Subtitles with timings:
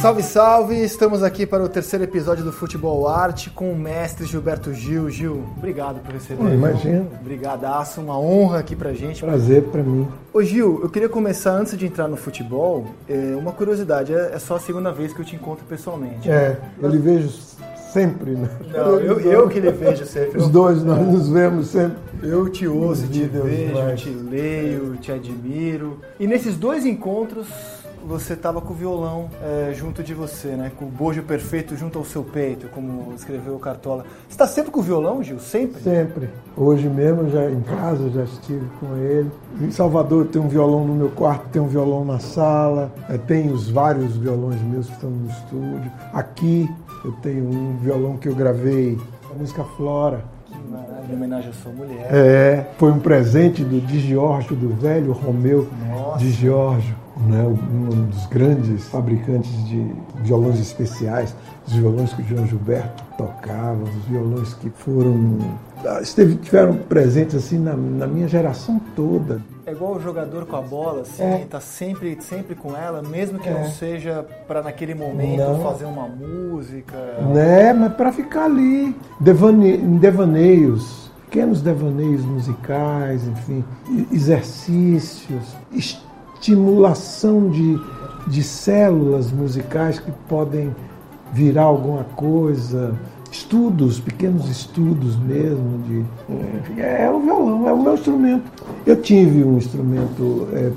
[0.00, 0.76] Salve, salve!
[0.76, 5.10] Estamos aqui para o terceiro episódio do Futebol Arte com o mestre Gilberto Gil.
[5.10, 6.40] Gil, obrigado por receber.
[6.40, 7.04] Oh, imagina.
[7.20, 9.24] Obrigadaço, uma honra aqui pra gente.
[9.24, 10.06] Prazer para mim.
[10.32, 14.38] Ô Gil, eu queria começar antes de entrar no futebol, é, uma curiosidade, é, é
[14.38, 16.30] só a segunda vez que eu te encontro pessoalmente.
[16.30, 17.30] É, eu lhe vejo
[17.92, 18.48] sempre, né?
[18.72, 20.38] Não, eu, eu que lhe vejo sempre.
[20.38, 21.98] Os dois, nós nos vemos sempre.
[22.22, 25.98] Eu te ouço, te vejo, te leio, te admiro.
[26.20, 27.48] E nesses dois encontros
[28.06, 30.70] você estava com o violão é, junto de você, né?
[30.76, 34.04] Com o bojo perfeito junto ao seu peito, como escreveu o Cartola.
[34.26, 35.38] Você está sempre com o violão, Gil?
[35.38, 35.82] Sempre?
[35.82, 36.28] Sempre.
[36.56, 39.30] Hoje mesmo, já em casa, já estive com ele.
[39.60, 43.50] Em Salvador tem um violão no meu quarto, tem um violão na sala, é, tem
[43.50, 45.90] os vários violões meus que estão no estúdio.
[46.12, 46.68] Aqui
[47.04, 48.98] eu tenho um violão que eu gravei,
[49.30, 50.24] a música Flora.
[51.08, 52.06] Em homenagem à sua mulher.
[52.10, 56.18] É, foi um presente do Di Giorgio, do velho Romeu Nossa.
[56.18, 59.90] Di Giorgio né, um dos grandes fabricantes de
[60.22, 61.34] violões especiais,
[61.66, 65.38] os violões que o João Gilberto tocava, os violões que foram
[65.84, 69.42] ah, esteve, tiveram presentes assim na, na, minha geração toda.
[69.66, 71.46] É igual o jogador com a bola, assim, é.
[71.48, 73.52] tá sempre, sempre com ela, mesmo que é.
[73.52, 75.62] não seja para naquele momento não.
[75.62, 76.96] fazer uma música.
[77.34, 83.62] Né, mas para ficar ali, devane, devaneios, pequenos devaneios musicais, enfim,
[84.10, 85.54] exercícios,
[86.38, 87.80] estimulação de,
[88.28, 90.74] de células musicais que podem
[91.32, 92.94] virar alguma coisa,
[93.30, 95.78] estudos, pequenos estudos mesmo.
[95.86, 96.04] De,
[96.80, 98.50] é, é o violão, é o meu instrumento.
[98.86, 100.70] Eu tive um instrumento é,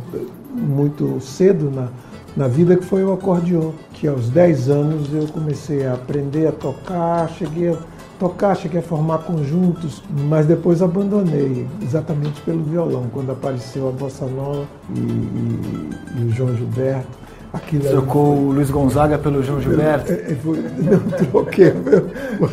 [0.54, 1.90] muito cedo na,
[2.36, 6.52] na vida que foi o acordeon, que aos 10 anos eu comecei a aprender a
[6.52, 7.78] tocar, cheguei a
[8.22, 14.28] tocar, cheguei a formar conjuntos, mas depois abandonei, exatamente pelo violão, quando apareceu a Bossa
[14.28, 14.64] Nova
[14.96, 17.20] e, e, e o João Gilberto.
[17.52, 20.12] Aquilo Trocou o Luiz Gonzaga pelo João Gilberto?
[20.12, 21.00] É, é, foi, não
[21.32, 21.74] troquei.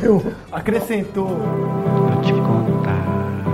[0.02, 1.28] Eu, Acrescentou.
[1.28, 3.44] Vou te contar,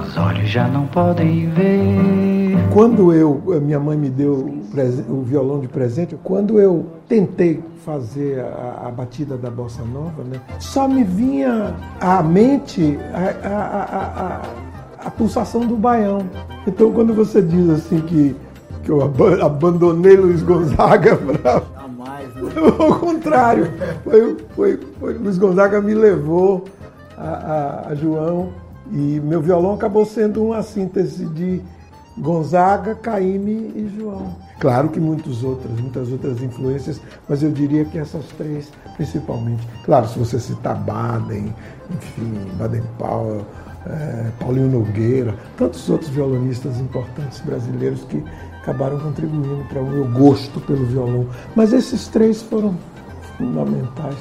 [0.00, 2.56] os olhos já não podem ver.
[2.72, 4.62] Quando eu, minha mãe me deu
[5.08, 10.40] o violão de presente, quando eu tentei fazer a, a, batida da bossa nova, né,
[10.60, 16.28] só me vinha à mente a, a, a, pulsação do baião.
[16.66, 18.36] Então, quando você diz assim que,
[18.84, 21.60] que eu abandonei Luiz Gonzaga para.
[21.60, 21.62] Né?
[22.78, 23.72] Ao contrário,
[24.04, 26.64] foi, foi, foi, Luiz Gonzaga me levou
[27.16, 28.50] a, a João
[28.92, 31.60] e meu violão acabou sendo uma síntese de
[32.18, 34.36] Gonzaga, Caíme e João.
[34.58, 39.66] Claro que muitas outras, muitas outras influências, mas eu diria que essas três principalmente.
[39.84, 41.54] Claro, se você citar Baden,
[41.90, 43.46] enfim, Baden Powell,
[43.86, 48.22] é, Paulinho Nogueira, tantos outros violonistas importantes brasileiros que
[48.60, 51.28] acabaram contribuindo para o meu gosto pelo violão.
[51.54, 52.76] Mas esses três foram
[53.36, 54.18] fundamentais.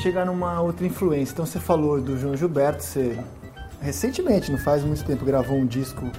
[0.00, 1.34] chegar numa outra influência.
[1.34, 3.18] Então você falou do João Gilberto, você
[3.80, 6.10] recentemente, não faz muito tempo, gravou um disco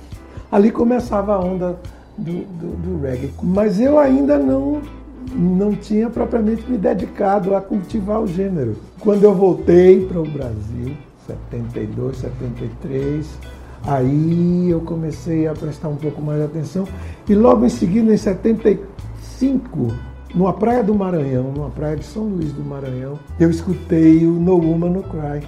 [0.51, 1.79] Ali começava a onda
[2.17, 3.33] do, do, do reggae.
[3.43, 4.81] Mas eu ainda não,
[5.35, 8.77] não tinha propriamente me dedicado a cultivar o gênero.
[9.01, 10.97] Quando eu voltei para o Brasil,
[11.27, 13.39] 72, 73,
[13.87, 16.89] Aí eu comecei a prestar um pouco mais de atenção
[17.29, 19.95] e logo em seguida, em 75,
[20.35, 24.57] numa praia do Maranhão, numa praia de São Luís do Maranhão, eu escutei o No
[24.57, 25.47] Woman No Cry.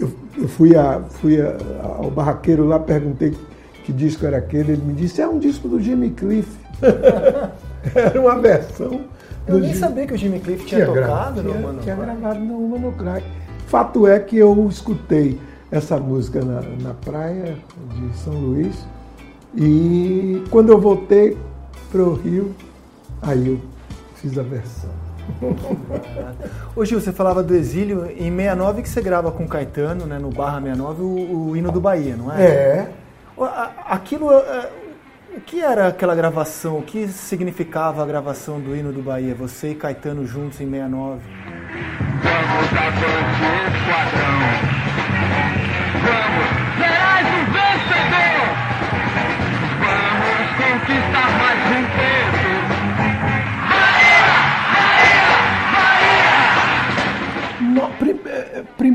[0.00, 1.56] Eu, eu fui, a, fui a,
[1.98, 3.36] ao barraqueiro lá, perguntei
[3.84, 6.50] que disco era aquele, ele me disse, é um disco do Jimmy Cliff.
[7.94, 9.02] era uma versão.
[9.46, 9.78] Eu nem Jimmy...
[9.78, 12.92] sabia que o Jimmy Cliff tinha, tinha tocado no No Tinha gravado No Woman No
[12.92, 13.22] Cry.
[13.66, 15.38] Fato é que eu escutei
[15.70, 17.56] essa música na, na praia
[17.94, 18.84] de São Luís
[19.54, 21.36] e quando eu voltei
[21.90, 22.54] para o Rio,
[23.20, 23.60] aí eu
[24.14, 24.99] fiz a versão.
[26.76, 30.30] Ô Gil, você falava do exílio, em 69 que você grava com Caetano, né, no
[30.30, 32.42] Barra 69, o, o hino do Bahia, não é?
[32.42, 32.88] É.
[33.86, 34.68] Aquilo, é,
[35.36, 36.78] o que era aquela gravação?
[36.78, 39.34] O que significava a gravação do hino do Bahia?
[39.34, 41.20] Você e Caetano juntos em 69?
[42.22, 44.40] Vamos avante, esquadrão.
[46.04, 47.09] Vamos, serás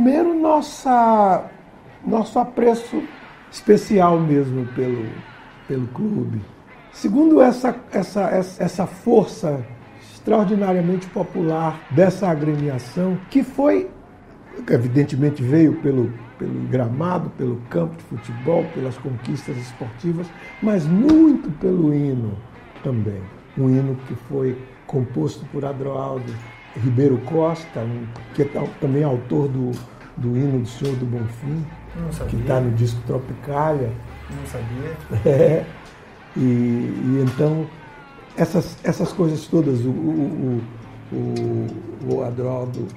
[0.06, 1.50] primeiro nossa,
[2.06, 3.02] nosso apreço
[3.52, 5.04] especial mesmo pelo,
[5.68, 6.40] pelo clube.
[6.94, 8.30] Segundo essa, essa,
[8.60, 9.66] essa força
[10.00, 13.90] extraordinariamente popular dessa agremiação, que foi,
[14.70, 20.28] evidentemente veio pelo, pelo gramado, pelo campo de futebol, pelas conquistas esportivas,
[20.62, 22.38] mas muito pelo hino
[22.84, 23.24] também.
[23.58, 24.56] Um hino que foi
[24.86, 26.32] composto por Adroaldo
[26.76, 27.84] Ribeiro Costa,
[28.36, 29.72] que é também autor do,
[30.18, 31.66] do hino do Senhor do Bonfim,
[32.30, 33.92] que está no disco Tropicália.
[34.30, 35.26] Não sabia.
[35.26, 35.66] É.
[36.38, 37.66] E, e, então,
[38.36, 40.62] essas, essas coisas todas, o, o,
[41.14, 42.88] o, o Adroaldo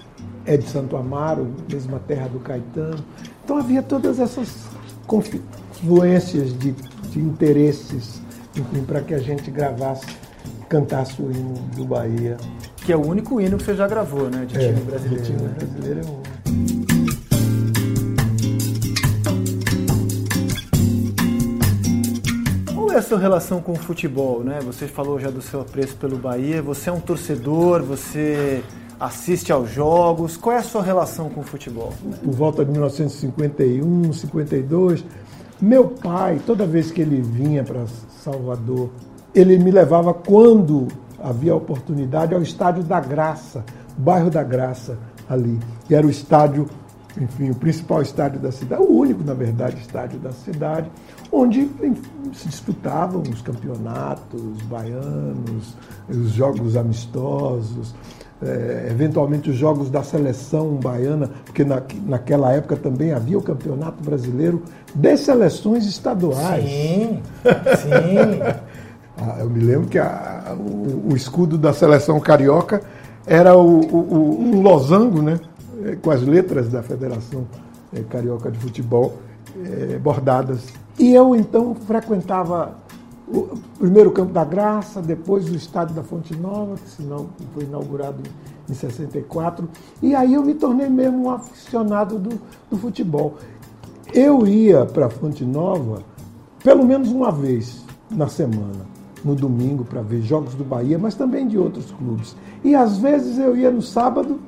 [0.45, 3.05] é de Santo Amaro, mesma terra do Caetano.
[3.45, 4.67] Então havia todas essas
[5.07, 8.21] confluências de, de interesses,
[8.89, 10.07] para que a gente gravasse,
[10.69, 12.37] cantasse o hino do Bahia
[12.89, 14.47] que é o único hino que você já gravou, né?
[14.47, 15.23] De é, time brasileiro.
[15.23, 15.55] De time né?
[15.59, 16.98] brasileiro é um.
[22.99, 24.59] É a sua relação com o futebol, né?
[24.67, 26.61] Você falou já do seu apreço pelo Bahia.
[26.61, 28.61] Você é um torcedor, você
[28.99, 30.37] assiste aos jogos.
[30.37, 31.93] Qual é a sua relação com o futebol?
[32.25, 35.05] Por volta de 1951, 52,
[35.61, 37.85] meu pai, toda vez que ele vinha para
[38.25, 38.91] Salvador,
[39.33, 40.89] ele me levava quando
[41.23, 43.65] havia oportunidade ao Estádio da Graça,
[43.97, 44.99] bairro da Graça,
[45.29, 45.57] ali.
[45.89, 46.69] E era o estádio,
[47.21, 50.91] enfim, o principal estádio da cidade, o único, na verdade, estádio da cidade,
[51.33, 51.95] onde enfim,
[52.33, 55.77] se disputavam os campeonatos baianos,
[56.09, 57.95] os jogos amistosos,
[58.43, 64.03] é, eventualmente os jogos da seleção baiana, porque na, naquela época também havia o Campeonato
[64.03, 64.63] Brasileiro
[64.95, 66.65] de Seleções Estaduais.
[66.65, 67.23] Sim,
[67.83, 68.69] sim.
[69.21, 72.81] Ah, eu me lembro que a, o, o, escudo da seleção carioca
[73.27, 75.41] era o, o, um losango, né?
[75.89, 77.47] Eh, com as letras da Federação
[77.93, 79.19] eh, Carioca de Futebol
[79.57, 80.67] eh, bordadas.
[80.99, 82.77] E eu então frequentava
[83.27, 88.23] o primeiro Campo da Graça, depois o Estádio da Fonte Nova, que foi inaugurado
[88.69, 89.69] em, em 64.
[90.03, 93.37] E aí eu me tornei mesmo um aficionado do, do futebol.
[94.13, 96.03] Eu ia para a Fonte Nova
[96.63, 98.87] pelo menos uma vez na semana
[99.25, 102.37] no domingo para ver jogos do Bahia, mas também de outros clubes.
[102.65, 104.41] E às vezes eu ia no sábado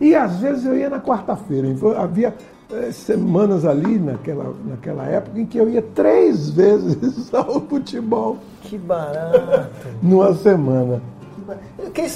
[0.00, 1.68] e às vezes eu ia na quarta-feira.
[1.98, 2.34] Havia
[2.72, 8.38] é, semanas ali naquela, naquela época em que eu ia três vezes ao futebol.
[8.62, 9.68] Que barato!
[10.02, 11.00] Numa semana.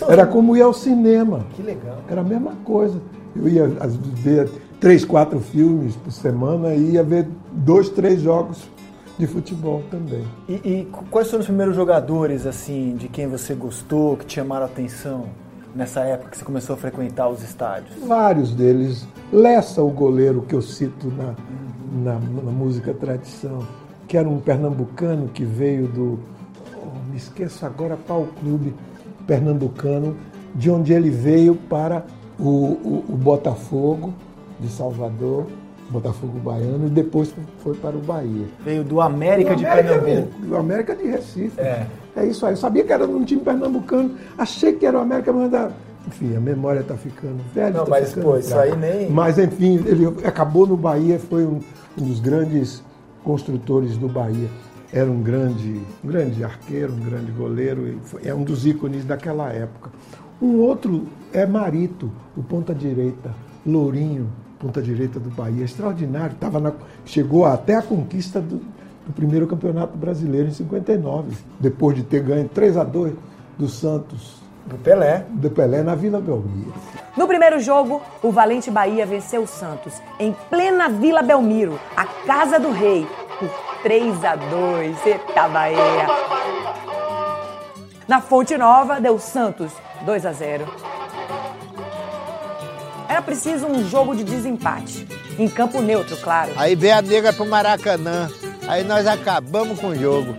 [0.08, 1.46] Era como ir ao cinema.
[1.54, 1.98] Que legal.
[2.08, 3.00] Era a mesma coisa.
[3.36, 8.68] Eu ia ver três, quatro filmes por semana e ia ver dois, três jogos
[9.16, 10.24] de futebol também.
[10.48, 14.64] E, e, quais foram os primeiros jogadores, assim, de quem você gostou, que te chamaram
[14.64, 15.26] a atenção
[15.74, 17.92] nessa época que você começou a frequentar os estádios?
[18.06, 19.06] Vários deles.
[19.32, 21.34] Lessa, o goleiro que eu cito na,
[21.92, 23.66] na, na música tradição,
[24.06, 26.18] que era um pernambucano que veio do.
[26.76, 28.74] Oh, me esqueço agora qual clube
[29.26, 30.16] pernambucano,
[30.54, 32.04] de onde ele veio para
[32.38, 34.12] o, o, o Botafogo
[34.58, 35.46] de Salvador
[35.90, 38.46] Botafogo Baiano e depois foi para o Bahia.
[38.64, 40.40] Veio do América, do de Pernambuco.
[40.40, 41.60] Do América de Recife.
[41.60, 41.86] É.
[42.16, 42.52] É isso aí.
[42.52, 45.70] Eu sabia que era um time pernambucano, achei que era o América, mas da...
[46.06, 47.78] enfim, a memória está ficando velha.
[47.78, 49.10] Não, tá mas pô, isso aí nem.
[49.10, 51.60] Mas enfim, ele acabou no Bahia, foi um,
[51.98, 52.82] um dos grandes
[53.22, 54.48] construtores do Bahia.
[54.92, 59.48] Era um grande, um grande arqueiro, um grande goleiro, foi, é um dos ícones daquela
[59.52, 59.90] época.
[60.42, 63.30] Um outro é Marito, o ponta direita,
[63.64, 66.34] Lourinho, ponta direita do Bahia, extraordinário.
[66.40, 66.72] Tava na,
[67.04, 68.60] chegou até a conquista do,
[69.10, 73.14] primeiro campeonato brasileiro em 59, depois de ter ganho 3 a 2
[73.58, 74.40] do Santos.
[74.66, 75.24] Do Pelé.
[75.30, 76.72] Do Pelé na Vila Belmiro.
[77.16, 82.60] No primeiro jogo, o Valente Bahia venceu o Santos em plena Vila Belmiro, a casa
[82.60, 83.06] do rei,
[83.38, 83.48] por
[83.82, 85.06] 3 a 2.
[85.06, 86.06] Eita Bahia!
[88.06, 89.72] Na Fonte Nova, deu Santos
[90.04, 90.66] 2 a 0.
[93.08, 95.06] Era preciso um jogo de desempate.
[95.38, 96.52] Em campo neutro, claro.
[96.56, 98.28] Aí veio a nega pro Maracanã.
[98.70, 100.36] Aí nós acabamos com o jogo.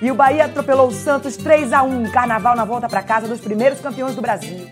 [0.00, 3.40] E o Bahia atropelou o Santos 3 a 1 carnaval na volta para casa dos
[3.40, 4.66] primeiros campeões do Brasil.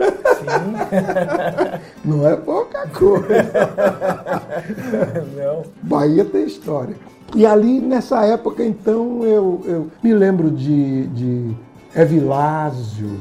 [2.04, 3.52] Não é pouca coisa.
[5.36, 5.62] Não.
[5.80, 6.96] Bahia tem história.
[7.36, 11.54] E ali, nessa época, então, eu, eu me lembro de, de
[11.94, 13.20] Evilásio,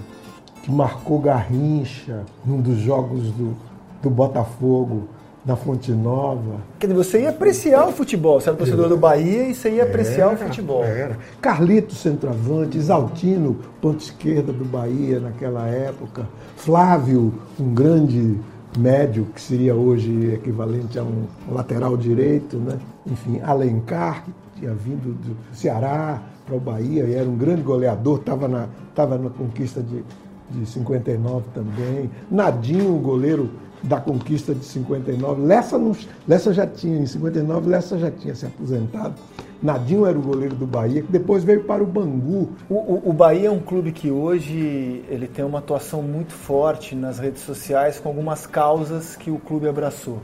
[0.64, 3.56] que marcou Garrincha num dos jogos do,
[4.02, 5.08] do Botafogo
[5.46, 6.58] na Fonte Nova.
[6.80, 8.40] Quer dizer, você ia apreciar o futebol.
[8.40, 10.84] Você era torcedor do Bahia e você ia apreciar o futebol.
[10.84, 11.18] Era.
[11.42, 16.28] Carlito, centroavante, Exaltino, ponto esquerda do Bahia naquela época.
[16.58, 18.38] Flávio, um grande
[18.78, 22.78] médio, que seria hoje equivalente a um lateral direito, né?
[23.08, 28.20] Enfim, Alencar, que tinha vindo do Ceará para o Bahia e era um grande goleador,
[28.20, 30.04] estava na, tava na conquista de,
[30.52, 32.12] de 59 também.
[32.30, 33.50] Nadinho, goleiro
[33.82, 35.46] da conquista de 59.
[35.46, 35.96] Lessa, não,
[36.28, 39.16] Lessa já tinha, em 59, Lessa já tinha se aposentado.
[39.62, 42.50] Nadinho era o goleiro do Bahia, que depois veio para o Bangu.
[42.70, 46.96] O, o, o, Bahia é um clube que hoje ele tem uma atuação muito forte
[46.96, 50.20] nas redes sociais com algumas causas que o clube abraçou.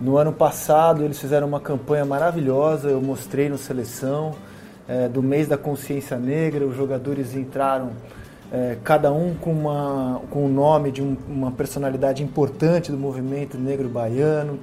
[0.00, 4.34] No ano passado eles fizeram uma campanha maravilhosa, eu mostrei no Seleção,
[4.88, 7.90] é, do mês da consciência negra, os jogadores entraram
[8.52, 13.58] é, cada um com, uma, com o nome de um, uma personalidade importante do movimento
[13.58, 14.58] negro baiano,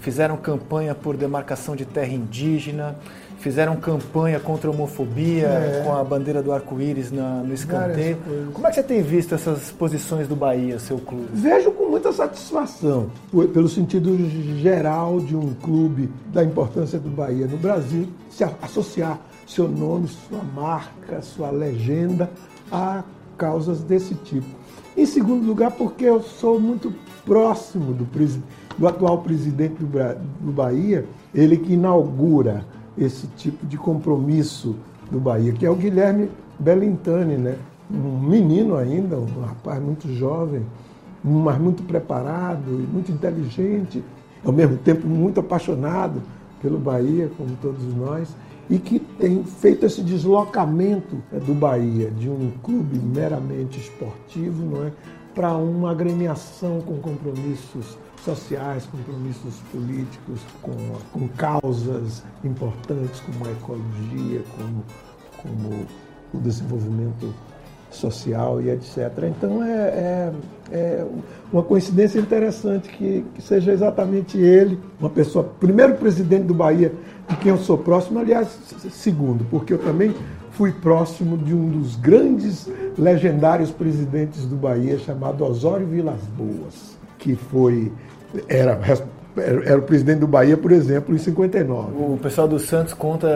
[0.00, 2.96] fizeram campanha por demarcação de terra indígena,
[3.38, 5.82] fizeram campanha contra a homofobia é.
[5.84, 8.18] com a bandeira do arco-íris no escanteio.
[8.52, 11.28] Como é que você tem visto essas posições do Bahia, seu clube?
[11.32, 13.10] Vejo com muita satisfação,
[13.52, 14.16] pelo sentido
[14.58, 20.42] geral de um clube, da importância do Bahia no Brasil, se associar seu nome, sua
[20.42, 22.28] marca, sua legenda
[22.70, 23.02] a
[23.38, 24.46] causas desse tipo.
[24.96, 26.92] Em segundo lugar, porque eu sou muito
[27.24, 28.06] próximo do,
[28.76, 29.86] do atual presidente do,
[30.40, 32.66] do Bahia, ele que inaugura
[32.98, 34.74] esse tipo de compromisso
[35.10, 36.28] do Bahia, que é o Guilherme
[36.58, 37.56] Bellintani, né?
[37.90, 40.62] um menino ainda, um rapaz muito jovem,
[41.22, 44.02] mas muito preparado e muito inteligente,
[44.44, 46.20] ao mesmo tempo muito apaixonado
[46.60, 48.34] pelo Bahia, como todos nós
[48.70, 54.86] e que tem feito esse deslocamento é, do Bahia de um clube meramente esportivo, não
[54.86, 54.92] é,
[55.34, 60.74] para uma agremiação com compromissos sociais, compromissos políticos, com,
[61.12, 64.84] com causas importantes como a ecologia, como,
[65.42, 65.86] como
[66.34, 67.32] o desenvolvimento
[67.90, 69.10] social e etc.
[69.24, 70.32] Então é, é,
[70.70, 71.06] é,
[71.52, 76.92] uma coincidência interessante que, que, seja exatamente ele, uma pessoa, primeiro presidente do Bahia,
[77.28, 78.48] de quem eu sou próximo, aliás,
[78.90, 80.14] segundo, porque eu também
[80.52, 87.34] fui próximo de um dos grandes legendários presidentes do Bahia, chamado Osório Vilas Boas, que
[87.34, 87.92] foi
[88.48, 88.78] era
[89.40, 91.92] era o presidente do Bahia, por exemplo, em 59.
[91.96, 93.28] O pessoal do Santos conta,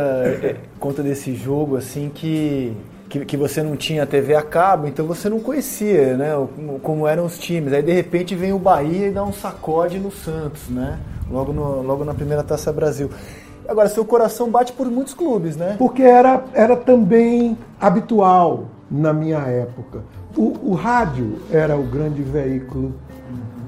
[0.81, 2.73] conta desse jogo assim que
[3.13, 6.31] que, que você não tinha TV a cabo, então você não conhecia, né,
[6.83, 7.75] como eram os times.
[7.75, 10.99] Aí de repente vem o Bahia e dá um sacode no Santos, né?
[11.31, 13.11] Logo, no, logo na primeira Taça Brasil.
[13.69, 15.77] Agora, seu coração bate por muitos clubes, né?
[15.79, 20.01] Porque era, era também habitual na minha época.
[20.35, 22.95] O, o rádio era o grande veículo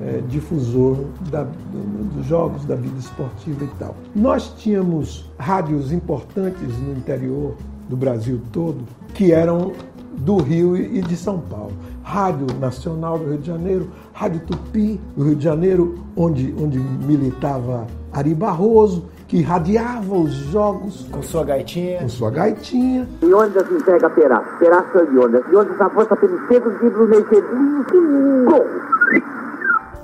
[0.01, 3.95] é, difusor da, do, dos jogos, da vida esportiva e tal.
[4.15, 7.55] Nós tínhamos rádios importantes no interior
[7.89, 8.85] do Brasil todo,
[9.15, 9.73] que eram
[10.19, 11.73] do Rio e de São Paulo.
[12.03, 17.87] Rádio Nacional do Rio de Janeiro, Rádio Tupi do Rio de Janeiro, onde, onde militava
[18.13, 21.07] Ari Barroso, que irradiava os jogos.
[21.11, 22.01] Com sua gaitinha.
[22.01, 23.09] Com sua gaitinha.
[23.23, 24.41] E onde se entrega Perá?
[24.59, 25.43] Perá de onde?
[25.51, 27.27] E onde avança pelos centros e no meio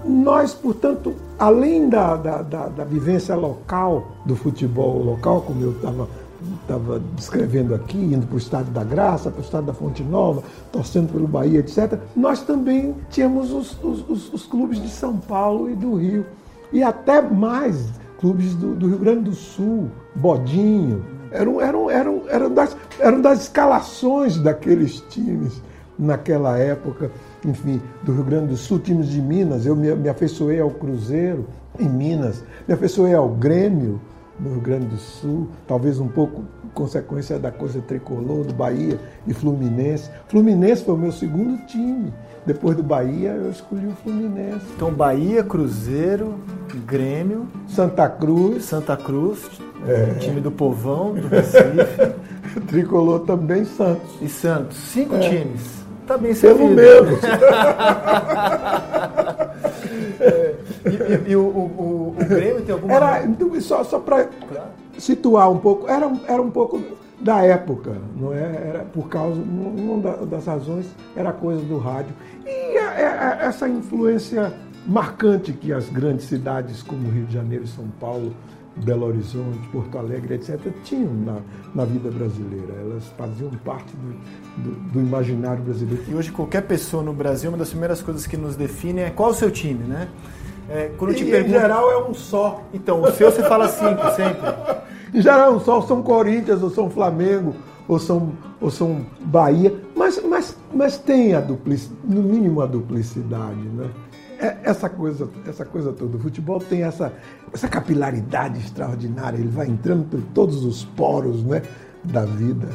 [0.05, 6.09] Nós, portanto, além da, da, da, da, vivência local, do futebol local, como eu estava
[6.71, 10.43] estava descrevendo aqui, indo para o Estado da Graça, para o Estado da Fonte Nova,
[10.71, 15.75] torcendo pelo Bahia, etc., nós também tínhamos os, os, os clubes de São Paulo e
[15.75, 16.25] do Rio.
[16.73, 21.05] E até mais clubes do, do Rio Grande do Sul, Bodinho.
[21.33, 25.61] Eram, eram, eram, eram, das, eram das escalações daqueles times
[25.99, 27.11] naquela época,
[27.45, 29.67] enfim, do Rio Grande do Sul, times de Minas.
[29.67, 31.47] Eu me, me afeiçoei ao Cruzeiro
[31.79, 34.01] em Minas, me afeiçoei ao Grêmio
[34.43, 36.43] no Rio Grande do Sul, talvez um pouco
[36.75, 40.11] consequência da coisa tricolor, do Bahia e Fluminense.
[40.29, 42.13] Fluminense foi o meu segundo time.
[42.47, 44.65] Depois do Bahia, eu escolhi o Fluminense.
[44.75, 46.37] Então, Bahia, Cruzeiro,
[46.87, 49.51] Grêmio, Santa Cruz, Santa Cruz,
[50.21, 52.15] time do Povão, do Recife,
[52.67, 54.11] tricolor também, Santos.
[54.23, 54.77] e Santos.
[54.77, 55.81] Cinco times.
[56.07, 56.75] Tá bem Pelo servido.
[56.75, 57.21] menos.
[60.85, 60.89] E,
[61.29, 62.95] e- e o, o- o- Grêmio tem alguma...
[62.95, 64.29] Era, então, só só para
[64.99, 66.81] situar um pouco, era, um- era um pouco
[67.21, 68.39] da época, não é?
[68.69, 72.13] Era por causa, uma da- das razões era coisa do rádio.
[72.47, 74.53] E a- a- essa influência
[74.87, 78.33] marcante que as grandes cidades como Rio de Janeiro, São Paulo,
[78.77, 81.37] Belo Horizonte, Porto Alegre, etc., tinham na,
[81.75, 82.73] na vida brasileira.
[82.81, 86.03] Elas faziam parte do, do- do imaginário brasileiro.
[86.09, 89.31] E hoje qualquer pessoa no Brasil, uma das primeiras coisas que nos define é qual
[89.31, 90.09] o seu time, né?
[90.71, 91.59] É, quando eu te E, em pergunto...
[91.59, 92.63] geral é um só.
[92.73, 94.41] Então, o seu você fala cinco sempre.
[95.13, 97.57] Em geral, só são Corinthians, ou são Flamengo,
[97.89, 103.59] ou são, ou são Bahia, mas, mas, mas tem a duplicidade, no mínimo a duplicidade,
[103.75, 103.91] né?
[104.39, 107.13] É- Essa coisa, essa coisa toda, o futebol tem essa,
[107.53, 111.61] essa capilaridade extraordinária, ele vai entrando por todos os poros né,
[112.05, 112.69] da vida,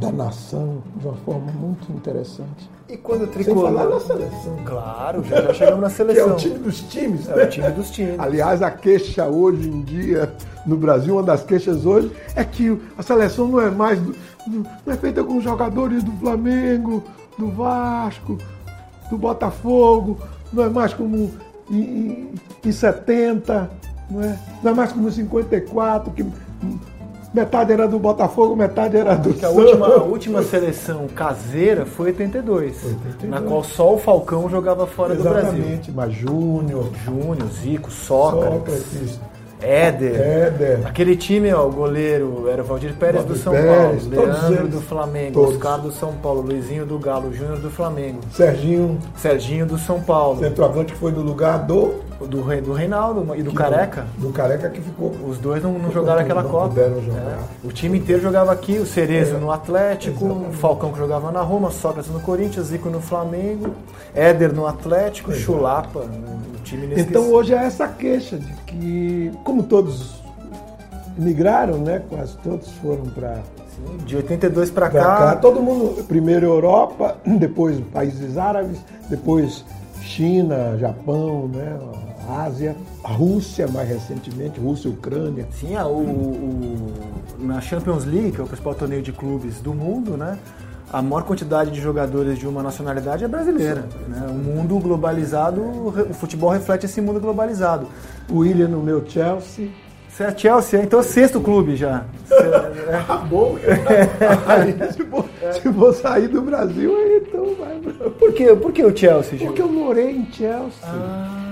[0.00, 2.70] da nação, de uma forma muito interessante.
[2.88, 4.00] E quando o Sem falar na tricolor...
[4.00, 6.32] seleção, Claro, já, já chegamos na que é seleção.
[6.32, 7.28] o time dos times.
[7.28, 7.44] É né?
[7.44, 8.18] o time dos times.
[8.20, 10.32] Aliás, a queixa hoje em dia
[10.64, 14.14] no Brasil, uma das queixas hoje é que a seleção não é mais do-
[14.46, 17.02] não é feita com jogadores do Flamengo,
[17.36, 18.38] do Vasco,
[19.10, 20.18] do Botafogo,
[20.52, 21.30] não é mais como
[21.68, 23.68] em, em- em 70,
[24.08, 24.38] não é?
[24.62, 26.24] Não é mais como em 54, que
[27.36, 29.64] metade era do Botafogo, metade era do Porque a Santos.
[29.64, 33.30] última, a última seleção caseira foi 82, 82.
[33.30, 35.58] na qual só o Falcão jogava fora do Brasil.
[35.58, 39.20] Exatamente, mas Júnior, Júnior, Zico, Sócrates, Sócrates,
[39.60, 40.20] Éder.
[40.20, 40.80] Éder.
[40.86, 44.68] Aquele time, ó, o goleiro era o Valdir Pérez do Valdir São Pérez, Paulo, Leandro
[44.68, 45.54] do Flamengo, Todos.
[45.56, 50.40] Oscar do São Paulo, Luizinho do Galo, Júnior do Flamengo, Serginho, Serginho do São Paulo,
[50.40, 54.06] centroavante que foi no lugar do do, Rei- do Reinaldo e do Careca.
[54.16, 55.10] Do Careca que ficou.
[55.28, 56.74] Os dois não, não jogaram aquela não Copa.
[56.74, 57.18] jogar.
[57.18, 57.38] É.
[57.66, 59.38] O time inteiro jogava aqui, o Cerezo É.
[59.38, 63.70] no Atlético, o Falcão que jogava na Roma, Sócrates no Corinthians, Zico no Flamengo,
[64.14, 69.62] Éder no Atlético, Chulapa, o time nesse Então hoje é essa queixa de que, como
[69.64, 70.16] todos
[71.18, 72.02] migraram, né?
[72.08, 73.38] Quase todos foram para
[74.06, 75.00] de 82 pra cá.
[75.02, 79.64] cá, Todo mundo, primeiro Europa, depois países árabes, depois
[80.00, 81.76] China, Japão, né?
[82.28, 85.46] Ásia, a Rússia mais recentemente, Rússia, Ucrânia.
[85.52, 86.92] Sim, a- o, o-
[87.38, 90.38] na Champions League, que é o principal torneio de clubes do mundo, né?
[90.92, 93.84] A maior quantidade de jogadores de uma nacionalidade é brasileira.
[94.08, 94.24] Né?
[94.28, 97.88] O mundo globalizado, o futebol reflete esse mundo globalizado.
[98.30, 99.68] O William no meu Chelsea.
[100.08, 102.04] Você é Chelsea, então é sexto clube já.
[102.30, 102.96] É.
[102.96, 103.58] Acabou.
[104.46, 105.24] aí, se, for,
[105.60, 107.76] se for sair do Brasil, aí então vai.
[108.12, 108.54] Por, quê?
[108.54, 109.38] Por que o Chelsea?
[109.38, 110.70] Porque eu morei em Chelsea.
[110.84, 111.45] Ah,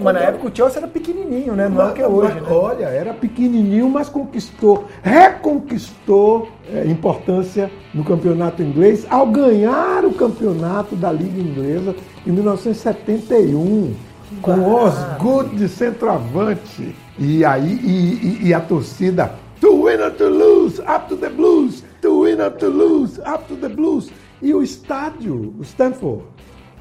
[0.00, 1.68] mas na época o Chelsea era pequenininho, né?
[1.68, 2.48] Não é o que é hoje, Mas, né?
[2.50, 10.94] Olha, era pequenininho, mas conquistou, reconquistou é, importância no campeonato inglês ao ganhar o campeonato
[10.96, 11.94] da Liga Inglesa
[12.26, 13.94] em 1971
[14.42, 16.94] com Osgood de centroavante.
[17.18, 21.30] E aí e, e- e a torcida to win or to lose, up to the
[21.30, 24.10] Blues, to win or to lose, up to the Blues.
[24.42, 26.22] E o estádio, o Stanford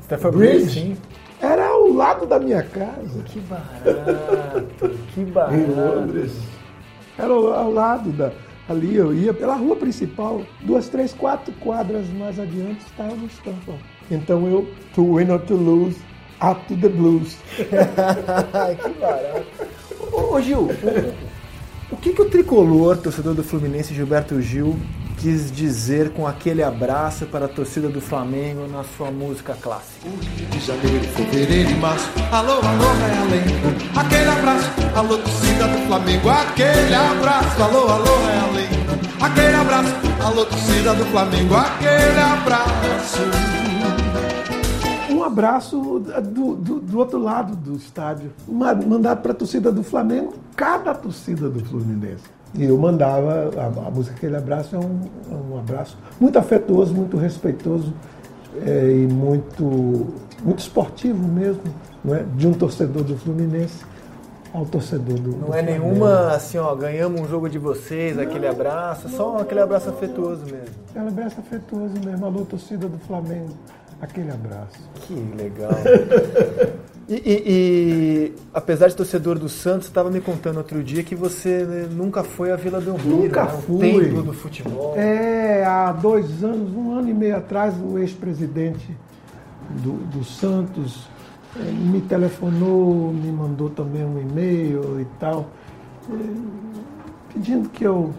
[0.04, 0.98] Stafford Bridge, Bridge, sim.
[1.42, 3.24] Era ao lado da minha casa.
[3.26, 5.72] Que barato, que em barato.
[5.72, 6.32] Londres.
[7.18, 8.32] Era ao, lado da.
[8.68, 13.80] Ali eu ia pela rua principal, duas, três, quatro quadras mais adiante estava o Stanford.
[14.10, 15.98] Então eu, to win or to lose,
[16.42, 17.38] up to the blues.
[17.56, 19.46] Que barato.
[20.12, 24.76] Ô, ô, Gil, o, o que, que o tricolor, torcedor do Fluminense, Gilberto Gil,
[25.20, 30.08] quis dizer com aquele abraço para a torcida do Flamengo na sua música clássica?
[30.52, 32.10] de janeiro, fevereiro e março.
[32.32, 33.76] Alô, alô, Realengo.
[33.96, 36.30] Aquele abraço, alô, torcida do Flamengo.
[36.30, 38.86] Aquele abraço, alô, alô, Realengo.
[39.22, 41.56] Aquele abraço, alô, torcida do Flamengo.
[41.56, 43.22] Aquele abraço.
[45.10, 48.32] Um abraço do, do, do outro lado do estádio.
[48.48, 52.24] Ma- Mandado para a torcida do Flamengo, cada torcida do Fluminense.
[52.58, 56.94] E eu mandava, a, a música Aquele Abraço é um, é um abraço muito afetuoso,
[56.94, 57.94] muito respeitoso
[58.66, 60.14] é, e muito,
[60.44, 61.62] muito esportivo mesmo,
[62.04, 62.24] não é?
[62.36, 63.84] de um torcedor do Fluminense
[64.54, 65.84] ao torcedor do Não do é Flamengo.
[65.86, 70.76] nenhuma assim, ó, ganhamos um jogo de vocês, aquele abraço, só aquele abraço afetuoso mesmo.
[70.96, 73.50] Ela abraço afetuoso mesmo, alô torcida do Flamengo,
[74.02, 74.80] aquele abraço.
[75.02, 75.72] Que legal.
[77.08, 81.64] E, e- e, apesar de torcedor do Santos, estava me contando outro dia que você
[81.64, 83.80] né, nunca foi à Vila Belmiro, Nunca né, fui.
[83.80, 84.96] templo do futebol.
[84.98, 88.90] É, há dois anos, um ano e meio atrás, o ex-presidente
[89.84, 91.08] do, do Santos
[91.56, 95.46] eh, me telefonou, me mandou também um e-mail e tal,
[96.10, 96.14] eh,
[97.32, 98.12] pedindo que eu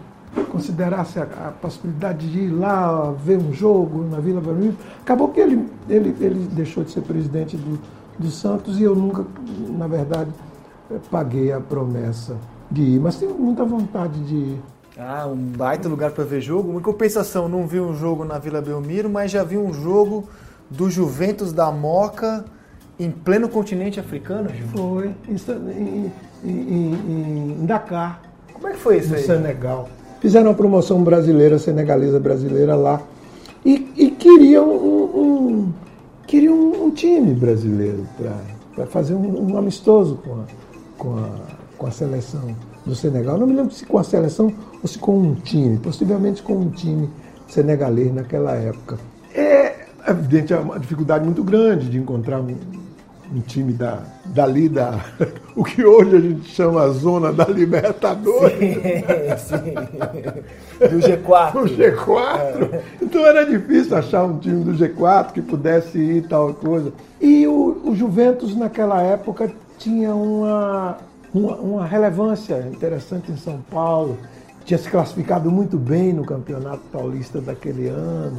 [0.49, 4.77] considerasse a, a possibilidade de ir lá ver um jogo na Vila Belmiro.
[5.01, 7.79] Acabou que ele, ele, ele deixou de ser presidente do,
[8.17, 9.25] do Santos e eu nunca,
[9.77, 10.31] na verdade,
[11.11, 12.35] paguei a promessa
[12.71, 14.61] de ir, mas tenho muita vontade de ir.
[14.97, 16.77] Ah, um baita lugar para ver jogo.
[16.77, 20.23] Em compensação, não vi um jogo na Vila Belmiro, mas já vi um jogo
[20.69, 22.43] do Juventus da Moca
[22.99, 24.49] em pleno continente africano.
[24.75, 26.11] Foi em, em-
[26.43, 29.23] em- em- em Dakar, Como é que foi isso no aí?
[29.23, 29.87] Senegal.
[30.19, 32.99] Fizeram uma promoção brasileira, senegalesa brasileira lá.
[33.63, 35.73] E, e queriam um, um-
[36.27, 38.05] queriam um time brasileiro
[38.75, 40.43] para fazer um, um amistoso com a,
[40.97, 41.29] com, a,
[41.77, 43.37] com a seleção do Senegal.
[43.37, 46.69] Não me lembro se com a seleção ou se com um time, possivelmente com um
[46.69, 47.09] time
[47.47, 48.99] senegalês naquela época.
[49.33, 52.55] É evidente, é uma dificuldade muito grande de encontrar um,
[53.33, 55.03] um time da, dali, da,
[55.57, 58.59] o que hoje a gente chama a zona da Libertadores.
[59.41, 59.73] Sim.
[60.79, 61.55] Do G4.
[61.55, 62.79] O G4.
[63.01, 66.93] Então era difícil achar um time do G4 que pudesse ir tal coisa.
[67.19, 70.99] E o, o Juventus naquela época tinha uma,
[71.33, 74.15] uma, uma relevância interessante em São Paulo.
[74.67, 78.35] Tinha se classificado muito bem no Campeonato Paulista daquele ano.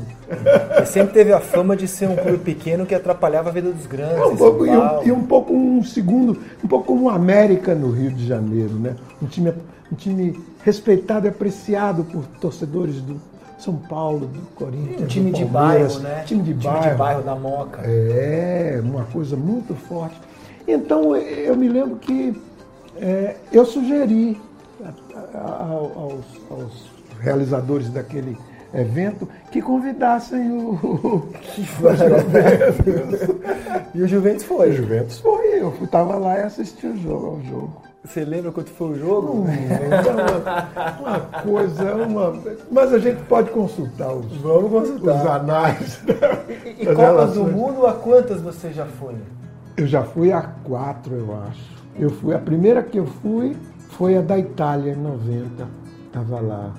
[0.77, 3.87] Ele sempre teve a fama de ser um clube pequeno que atrapalhava a vida dos
[3.87, 4.19] grandes.
[4.19, 7.75] É um pouco, e, um, e um pouco um segundo, um pouco como o América
[7.75, 8.95] no Rio de Janeiro, né?
[9.23, 9.55] Um time,
[9.91, 13.19] um time respeitado e apreciado por torcedores do
[13.59, 16.25] São Paulo, do Corinthians, Um time do de bairro, né?
[16.27, 17.23] Time de bairro.
[17.23, 17.81] da Moca.
[17.87, 20.21] É, uma coisa muito forte.
[20.67, 22.38] Então eu me lembro que
[23.01, 24.38] é, eu sugeri
[25.35, 28.37] aos, aos realizadores daquele
[28.75, 31.29] evento que convidassem o,
[33.95, 34.71] E o Juventus foi.
[34.71, 37.83] O Juventus foi, eu estava lá e assisti o jogo, ao jogo.
[38.05, 39.45] Você lembra quanto foi o jogo?
[39.49, 42.43] Então, uma, uma coisa, uma.
[42.71, 45.14] Mas a gente pode consultar os, Vamos consultar.
[45.17, 46.03] os anais.
[46.79, 47.53] E, e Copas do relações.
[47.53, 49.14] Mundo, a quantas você já foi?
[49.77, 51.79] Eu já fui a quatro, eu acho.
[51.99, 53.57] Eu fui, a primeira que eu fui
[53.90, 55.68] foi a da Itália, em 90.
[56.07, 56.72] Estava lá,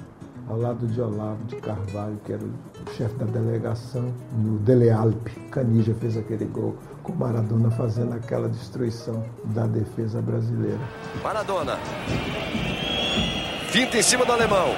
[0.48, 5.32] ao lado de Olavo de Carvalho, que era o chefe da delegação, no Dele Alpi.
[5.52, 10.80] Canija fez aquele gol, com Maradona fazendo aquela destruição da defesa brasileira.
[11.24, 11.78] Maradona.
[13.69, 14.74] Finta em cima do alemão.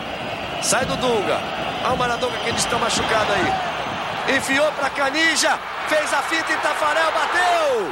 [0.61, 1.37] Sai do Dunga.
[1.83, 4.37] Olha o Maradona que ele está machucado aí.
[4.37, 5.57] Enfiou para Canija.
[5.87, 7.91] Fez a finta e Tafarel bateu.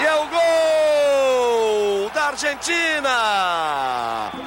[0.00, 1.25] E é o gol
[2.16, 3.10] da Argentina.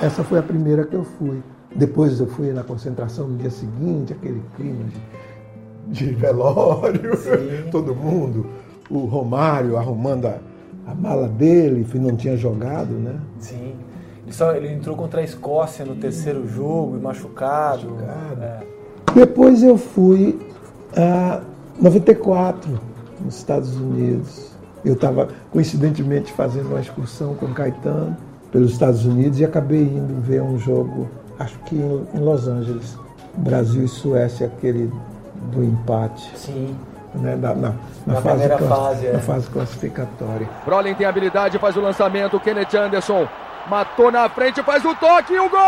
[0.01, 1.43] Essa foi a primeira que eu fui.
[1.75, 4.85] Depois eu fui na concentração no dia seguinte, aquele clima
[5.87, 7.11] de, de velório,
[7.71, 8.47] todo mundo.
[8.89, 10.39] O Romário arrumando a,
[10.87, 13.19] a mala dele, que não tinha jogado, né?
[13.37, 13.75] Sim.
[14.23, 17.91] Ele, só, ele entrou contra a Escócia no terceiro jogo, e machucado.
[17.91, 18.41] Machucado.
[18.41, 18.63] É.
[19.13, 20.39] Depois eu fui
[20.97, 21.41] a
[21.79, 22.79] 94,
[23.23, 24.48] nos Estados Unidos.
[24.85, 28.15] Eu estava, coincidentemente, fazendo uma excursão com o Caetano
[28.51, 32.97] pelos Estados Unidos e acabei indo ver um jogo, acho que em em Los Angeles,
[33.35, 34.91] Brasil e Suécia, aquele
[35.51, 36.31] do empate.
[36.37, 36.75] Sim.
[37.15, 37.73] né, na, na-
[38.05, 39.13] na Na fase, fase, é.
[39.13, 40.47] na fase classificatória.
[40.65, 42.39] Brolin tem habilidade, faz o lançamento.
[42.39, 43.27] Kenneth Anderson
[43.67, 45.59] matou na frente, faz o toque e o gol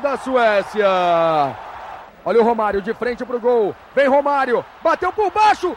[0.00, 0.86] da Suécia.
[2.24, 3.74] Olha o Romário de frente pro gol.
[3.96, 5.76] Vem Romário, bateu por baixo.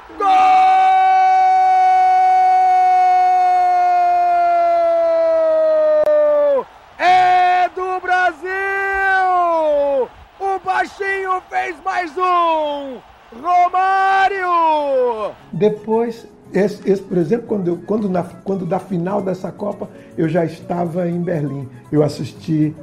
[5.35, 6.65] Gol!
[6.97, 8.49] É do Brasil!
[10.39, 10.59] O
[11.49, 12.97] fez mais um.
[13.41, 15.31] Romário!
[15.51, 20.27] Depois, esse, esse, por exemplo, quando, eu, quando, na, quando da final dessa Copa, eu
[20.29, 21.67] já estava em Berlim.
[21.91, 22.75] Eu assisti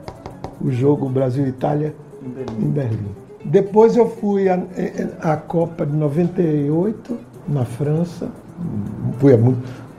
[0.61, 1.95] o jogo Brasil-Itália
[2.59, 3.15] em Berlim.
[3.45, 4.59] Depois eu fui à
[5.21, 8.29] à Copa de 98, na França.
[9.19, 9.57] Fui a mu-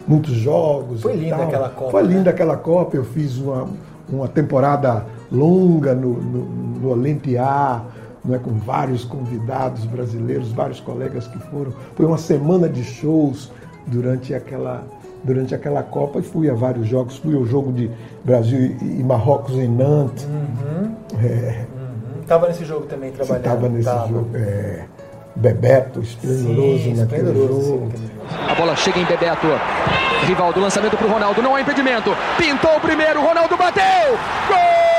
[0.08, 1.02] muitos jogos.
[1.02, 1.48] Foi linda tal.
[1.48, 2.14] aquela Copa, Foi né?
[2.14, 2.96] linda aquela Copa.
[2.96, 3.68] Eu fiz uma,
[4.10, 7.82] uma temporada longa no, no, no Olympiá,
[8.24, 11.74] não é, com vários convidados brasileiros, vários colegas que foram.
[11.96, 13.52] Foi uma semana de shows
[13.88, 14.84] durante aquela,
[15.24, 17.18] durante aquela Copa e fui a vários jogos.
[17.18, 17.90] Fui ao jogo de
[18.24, 20.28] Brasil e Marrocos em Nantes.
[21.22, 21.66] É,
[22.28, 23.44] Tava nesse jogo também trabalhando.
[23.46, 24.08] estava nesse Tava.
[24.08, 24.30] jogo.
[24.36, 24.86] É,
[25.36, 27.92] Bebeto, esplendoroso Sim, naquele esplendoroso, jogo.
[27.98, 28.10] sim.
[28.50, 29.48] A bola chega em Bebeto.
[30.28, 32.12] Rivaldo, lançamento pro Ronaldo, não há impedimento.
[32.38, 33.84] Pintou o primeiro, Ronaldo bateu!
[34.48, 34.93] Gol!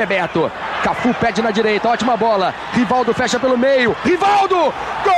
[0.00, 0.50] Bebeto,
[0.82, 2.54] Cafu pede na direita, ótima bola.
[2.72, 3.94] Rivaldo fecha pelo meio.
[4.02, 4.72] Rivaldo!
[5.04, 5.12] Gol!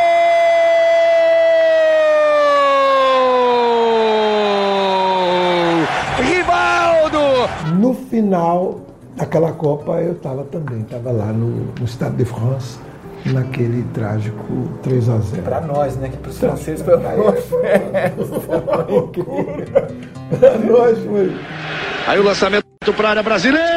[6.18, 7.79] Rivaldo!
[7.79, 8.81] No final
[9.14, 12.81] daquela Copa eu estava também, estava lá no, no Stade de France,
[13.27, 16.09] naquele trágico 3 a 0 Pra nós, né?
[16.09, 18.12] Que pros franceses foi uma festa.
[20.40, 21.37] Pra nós foi.
[22.09, 22.64] Aí o lançamento
[22.97, 23.72] para a área brasileira.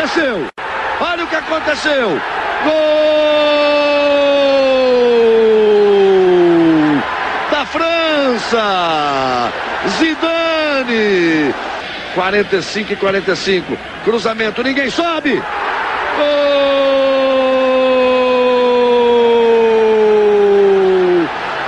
[0.00, 0.46] Aconteceu.
[0.98, 2.18] Olha o que aconteceu.
[2.64, 2.72] Gol
[7.50, 8.62] da França.
[9.98, 11.54] Zidane.
[12.14, 13.76] 45 e 45.
[14.02, 15.42] Cruzamento, ninguém sobe.
[16.16, 16.30] Gol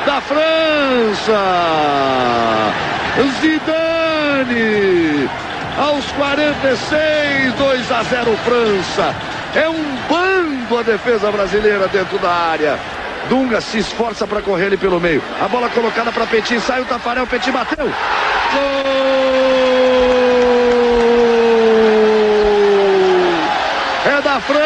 [0.07, 1.39] da França.
[3.43, 4.92] Zidane.
[5.77, 9.15] Aos 46, 2 a 0 França.
[9.55, 12.79] É um bando a defesa brasileira dentro da área.
[13.29, 15.23] Dunga se esforça para correr ele pelo meio.
[15.41, 17.87] A bola colocada para Petit, sai o Tafarel, Petit bateu.
[17.87, 17.93] Gol!
[24.05, 24.63] É da França.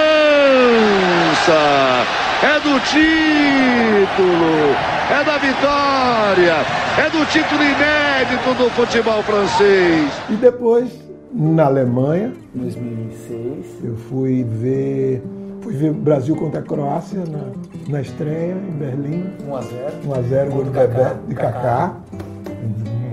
[2.43, 4.77] É do título.
[5.11, 6.86] É da vitória.
[6.99, 10.11] É do título inédito do futebol francês.
[10.31, 10.89] E depois,
[11.33, 13.85] na Alemanha, 2006.
[13.85, 15.23] eu fui ver,
[15.61, 17.51] fui ver o Brasil contra a Croácia na,
[17.89, 19.31] na estreia em Berlim.
[19.47, 19.75] 1 a 0
[20.07, 20.71] 1 a 0 gol do.
[20.71, 21.93] Bebeto, de Kaká.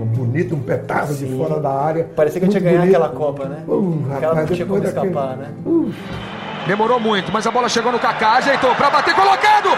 [0.00, 2.04] Um bonito, um petardo de fora da área.
[2.16, 3.12] Parecia que a gente ia Muito ganhar bonito.
[3.12, 3.62] aquela Copa, né?
[3.68, 5.48] Uh, Aquela rapaz, não tinha como depois daquele- escapar, né?
[6.66, 9.68] Demorou muito, mas a bola chegou no Kaká, ajeitou para bater, colocado!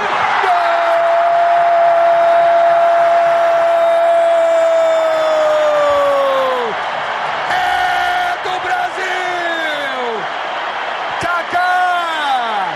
[5.47, 6.71] Gol!
[7.51, 10.01] É do Brasil!
[11.21, 12.69] Kaká!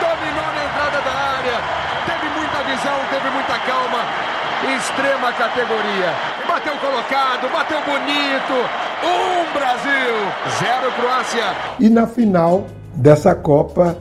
[0.00, 1.58] Dominou na entrada da área,
[2.06, 4.00] teve muita visão, teve muita calma,
[4.76, 6.10] extrema categoria.
[6.46, 8.54] Bateu colocado, bateu bonito.
[9.04, 10.14] Um Brasil,
[10.58, 11.44] zero Croácia.
[11.78, 13.96] E na final dessa Copa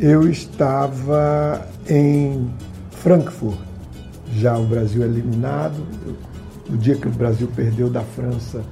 [0.00, 2.50] eu estava em
[2.90, 3.58] Frankfurt,
[4.32, 5.86] já o Brasil eliminado.
[6.70, 8.62] O dia que o Brasil perdeu da França,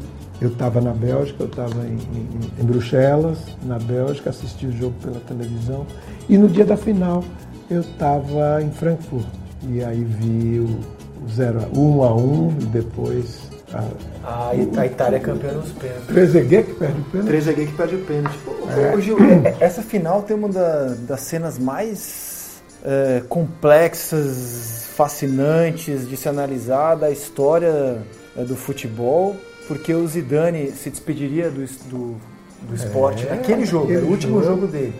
[0.40, 4.95] eu estava na Bélgica, eu estava em, em- em Bruxelas, na Bélgica, assisti o jogo
[5.03, 5.87] pela televisão.
[6.29, 7.25] E no dia da final
[7.71, 9.25] eu estava em Frankfurt.
[9.69, 10.64] E aí vi o,
[11.25, 15.52] o 0 a 1 a 1 e depois a, A, It- a Itália é campeã
[15.52, 16.07] nos pênaltis.
[16.07, 17.26] Trezeguet que perde o pênalti.
[17.29, 18.38] Trezeguet que perde o pênalti.
[18.94, 22.35] Ô, Gil, é- essa final tem uma da- das cenas mais
[22.85, 27.98] é, complexas, fascinantes de se analisar da história
[28.37, 32.16] é, do futebol, porque o Zidane se despediria do, do,
[32.62, 34.61] do esporte naquele jogo, era o último jogo.
[34.62, 34.94] jogo dele.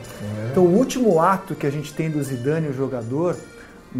[0.50, 3.37] Então o último ato que a gente tem do Zidane, o jogador,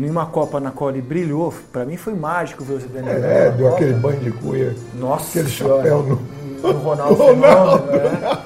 [0.05, 3.51] em uma Copa na qual ele brilhou, pra mim foi mágico ver o Zidane É,
[3.51, 3.77] deu Copa.
[3.77, 8.39] aquele banho de cuia, Nossa aquele chapéu no, O Ronaldo Ronaldo, Fenômeno, né?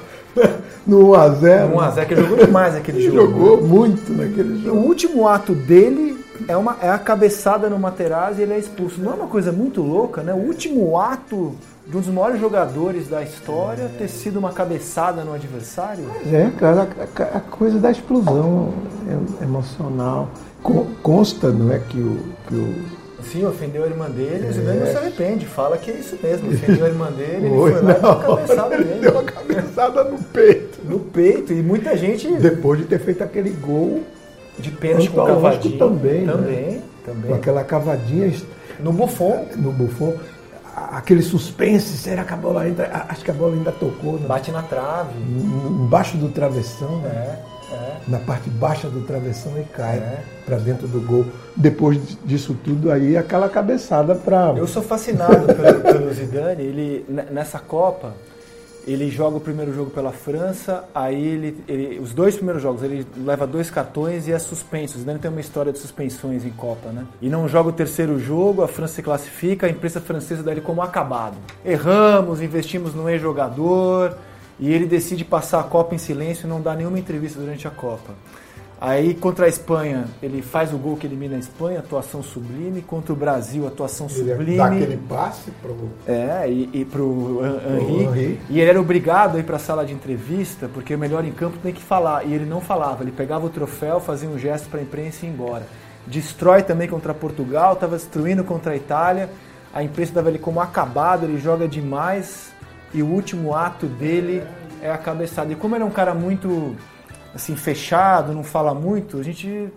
[0.87, 1.71] no 1x0.
[1.73, 3.31] 1x0, que ele jogou demais aquele Ele jogo.
[3.39, 4.77] jogou muito naquele O jogo.
[4.79, 8.99] último ato dele é, uma, é a cabeçada no Materazzi e ele é expulso.
[9.01, 10.33] Não é uma coisa muito louca, né?
[10.33, 11.53] O último ato
[11.85, 16.05] de um dos maiores jogadores da história ter sido uma cabeçada no adversário.
[16.31, 18.73] É, cara, a, a- coisa da explosão
[19.39, 20.29] é- emocional.
[20.63, 22.75] Con- consta, não é, que o, que o
[23.23, 26.49] Sim, ofendeu a irmã dele, o Zidane não se arrepende, fala que é isso mesmo.
[26.53, 28.99] Ofendeu a irmã dele, ele Foi, foi lá e deu uma cabeçada nele.
[28.99, 30.79] deu uma cabeçada no peito.
[30.85, 34.01] No peito, e muita gente Depois de ter feito aquele gol
[34.57, 35.77] de pênalti com cavadinha.
[35.77, 36.33] também, né?
[36.33, 37.33] Também, com também.
[37.33, 38.33] aquela cavadinha
[38.79, 40.13] No Buffon, no Buffon,
[40.75, 43.05] a- aquele suspense, será que a bola ainda.
[43.07, 44.25] Acho que a bola ainda tocou né?
[44.27, 45.13] bate na trave.
[45.19, 47.37] embaixo do travessão, né?
[47.71, 50.19] É, na parte baixa do travessão e cai É.
[50.45, 51.25] para dentro do gol.
[51.55, 54.53] Depois disso tudo aí, aquela cabeçada para.
[54.57, 56.63] Eu sou fascinado pelo, pelo Zidane.
[56.63, 58.13] Ele, nessa Copa,
[58.87, 63.05] ele joga o primeiro jogo pela França, aí ele, ele- os dois primeiros jogos, ele
[63.23, 64.95] leva dois cartões e é suspenso.
[64.97, 67.05] O Zidane tem uma história de suspensões em Copa, né?
[67.21, 70.61] E não joga o terceiro jogo, a França se classifica, a imprensa francesa dá ele
[70.61, 71.35] como acabado.
[71.63, 74.15] Erramos, investimos no ex-jogador,
[74.61, 77.71] e ele decide passar a Copa em silêncio e não dá nenhuma entrevista durante a
[77.71, 78.13] Copa.
[78.83, 82.81] Aí contra a Espanha, ele faz o gol que elimina a Espanha, atuação sublime.
[82.81, 84.57] Contra o Brasil, atuação Ele sublime.
[84.57, 85.89] dá aquele passe pro.
[86.07, 88.03] É, e, e pro Hen- Henry.
[88.05, 88.39] Henry.
[88.49, 91.57] E ele era obrigado a ir pra sala de entrevista, porque o melhor em campo
[91.61, 92.25] tem que falar.
[92.25, 95.33] E ele não falava, ele pegava o troféu, fazia um gesto pra imprensa e ia
[95.33, 95.67] embora.
[96.07, 99.29] Destrói também contra Portugal, estava destruindo contra a Itália.
[99.71, 102.51] A imprensa dava ele como acabado, ele joga demais.
[102.93, 104.43] E o último ato dele
[104.81, 105.51] é a cabeçada.
[105.51, 106.75] E como ele é um cara muito
[107.33, 109.69] assim fechado, não fala muito, a gente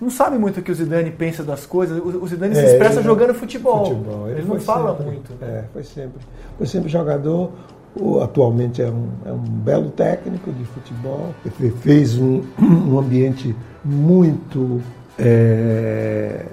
[0.00, 1.98] não sabe muito o que o Zidane pensa das coisas.
[2.04, 3.86] O Zidane se É, expressa ele- jogando futebol.
[3.86, 4.28] futebol.
[4.28, 5.32] Ele, não foi fala sempre- muito.
[5.40, 5.46] né?
[5.48, 6.20] É, foi sempre.
[6.58, 7.50] Foi sempre jogador.
[7.94, 11.34] O- atualmente é um, é um belo técnico de futebol.
[11.60, 14.80] Ele fez um, um ambiente muito
[15.18, 16.44] é,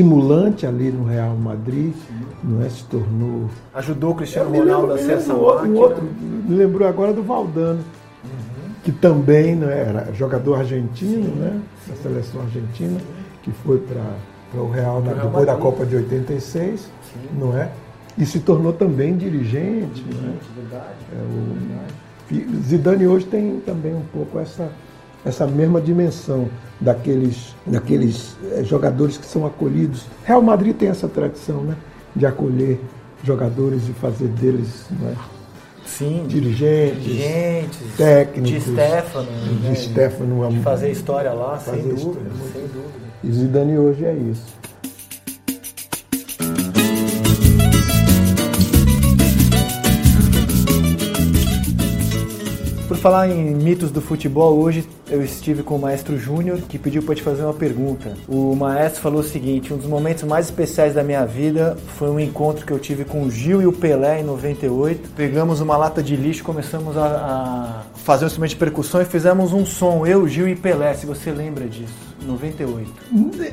[0.00, 1.94] estimulante ali no Real Madrid.
[2.44, 2.68] Não é?
[2.68, 3.48] Se tornou.
[3.74, 7.80] Ajudou o Cristiano Ronaldo a ser essa outro- me lembrou agora do Valdano,
[8.84, 12.98] que também né, era jogador argentino, né, da seleção argentina,
[13.42, 15.58] que foi para o Real na, Real depois da Madrid.
[15.72, 16.88] Copa de 86,
[17.38, 17.70] não é?
[18.18, 20.04] E se tornou também dirigente.
[20.10, 20.32] não é?
[20.60, 20.94] Verdade.
[21.12, 24.68] É, o- Fi- Zidane hoje tem também um pouco essa,
[25.24, 26.48] essa mesma dimensão
[26.80, 30.04] daqueles, daqueles eh, jogadores que são acolhidos.
[30.24, 31.76] Real Madrid tem essa tradição né,
[32.14, 32.80] de acolher
[33.24, 35.14] jogadores e fazer deles não é,
[35.86, 38.50] Sim, dirigentes, dirigentes, técnicos.
[38.50, 39.28] de Stefano,
[39.62, 42.30] de né, Stefano, é de um- fazer história lá, sem Fazer dúvida, história.
[42.52, 43.06] sem dúvida.
[43.24, 44.44] E Zidane hoje é isso.
[53.06, 57.14] Falar em mitos do futebol, hoje eu estive com o Maestro Júnior, que pediu para
[57.14, 58.16] te fazer uma pergunta.
[58.26, 62.18] O Maestro falou o seguinte, um dos momentos mais especiais da minha vida foi um
[62.18, 65.10] encontro que eu tive com o Gil e o Pelé em 98.
[65.10, 69.52] Pegamos uma lata de lixo, começamos a, a fazer um instrumento de percussão e fizemos
[69.52, 71.94] um som, eu, Gil e Pelé, se você lembra disso,
[72.26, 72.90] 98.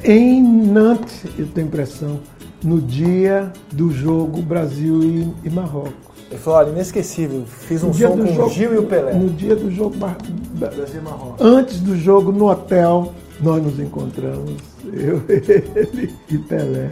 [0.03, 2.19] Em Nantes, eu tenho impressão,
[2.63, 6.12] no dia do jogo Brasil e, e Marrocos.
[6.33, 8.77] Ele falou, olha, inesquecível, fiz um No dia som do com jogo- o Gil e
[8.79, 9.13] o Pelé.
[9.13, 10.17] No dia do jogo Mar-
[10.55, 11.45] Brasil e Marrocos.
[11.45, 14.55] Antes do jogo, no hotel, nós nos encontramos.
[14.91, 16.91] Eu, ele e Pelé.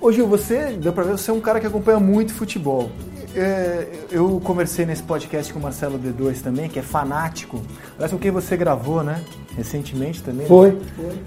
[0.00, 2.88] Ô Gil, você, deu pra ver, você é um cara que acompanha muito futebol.
[3.34, 7.60] É, eu conversei nesse podcast com o Marcelo D2 também, que é fanático.
[7.96, 9.20] Aliás, com quem você gravou, né?
[9.54, 10.46] Recentemente também.
[10.46, 10.78] Foi.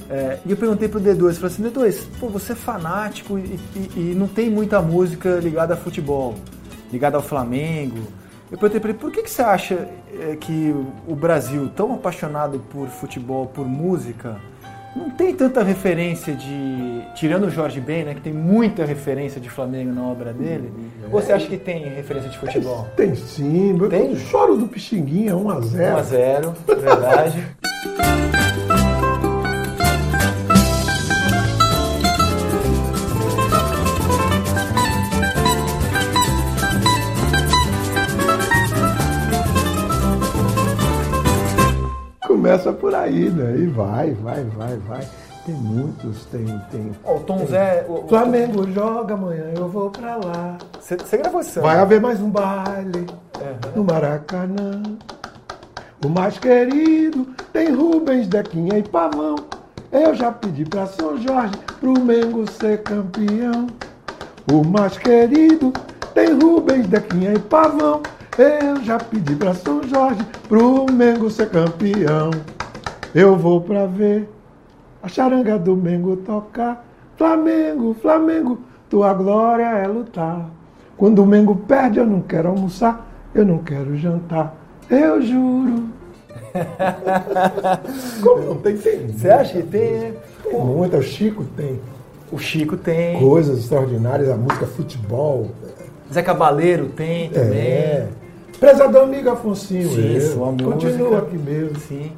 [0.09, 3.91] É, e eu perguntei pro D2, falei assim, D2, pô, você é fanático e, e-
[4.11, 6.33] e não tem muita música ligada a futebol,
[6.91, 7.99] ligada ao Flamengo.
[8.51, 9.87] Eu perguntei pra ele, por que, que você acha
[10.19, 10.73] é, que
[11.07, 14.37] o Brasil, tão apaixonado por futebol, por música,
[14.95, 17.03] não tem tanta referência de.
[17.15, 18.15] Tirando o Jorge Ben, né?
[18.15, 20.73] Que tem muita referência de Flamengo na obra dele.
[21.03, 22.87] Ou você acha que tem referência de futebol?
[22.95, 23.77] Tem sim.
[23.87, 24.13] Tem?
[24.13, 27.47] O choro do Pixinguinha, 1 a 0 1x0, verdade.
[42.49, 43.57] Começa por aí, né?
[43.59, 45.07] E vai, vai, vai, vai.
[45.45, 46.45] Tem muitos, tem.
[46.71, 46.91] tem...
[47.05, 47.85] O Tom Zé.
[47.87, 50.57] o- o- Flamengo joga amanhã, eu vou pra lá.
[50.79, 53.71] Você, gravou esse Vai haver mais um baile Aham.
[53.75, 54.81] no Maracanã.
[56.03, 59.35] O mais querido tem Rubens, Dequinha e Pavão.
[59.91, 63.67] Eu já pedi pra São Jorge pro Mengo ser campeão.
[64.51, 65.71] O mais querido
[66.15, 68.01] tem Rubens, Dequinha e Pavão.
[68.39, 72.31] Eu já pedi pra São Jorge pro Mengo ser campeão.
[73.13, 74.29] Eu vou pra ver
[75.03, 76.87] a charanga do Mengo tocar.
[77.17, 80.49] Flamengo, Flamengo, tua glória é lutar.
[80.95, 84.55] Quando o Mengo perde, eu não quero almoçar, eu não quero jantar.
[84.89, 85.89] Eu juro.
[88.23, 89.07] Como não tem, tem.
[89.09, 90.13] Você acha que tem, né?
[90.45, 90.95] Tem muita.
[90.95, 91.77] O Chico tem
[92.31, 93.19] O Chico tem.
[93.19, 95.51] coisas extraordinárias, a música futebol.
[96.11, 97.59] Zé Cabaleiro tem também.
[97.59, 98.07] É.
[98.59, 100.21] Prezador amigo Afonsinho, Sim, eu.
[100.21, 100.71] sua música.
[100.71, 101.79] Continua aqui mesmo.
[101.79, 102.11] Sim.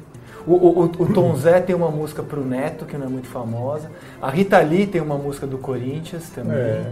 [0.46, 3.28] O, o, o- o Tom Zé tem uma música pro Neto, que não é muito
[3.28, 3.88] famosa.
[4.20, 6.56] A Rita Lee tem uma música do Corinthians também.
[6.56, 6.82] É.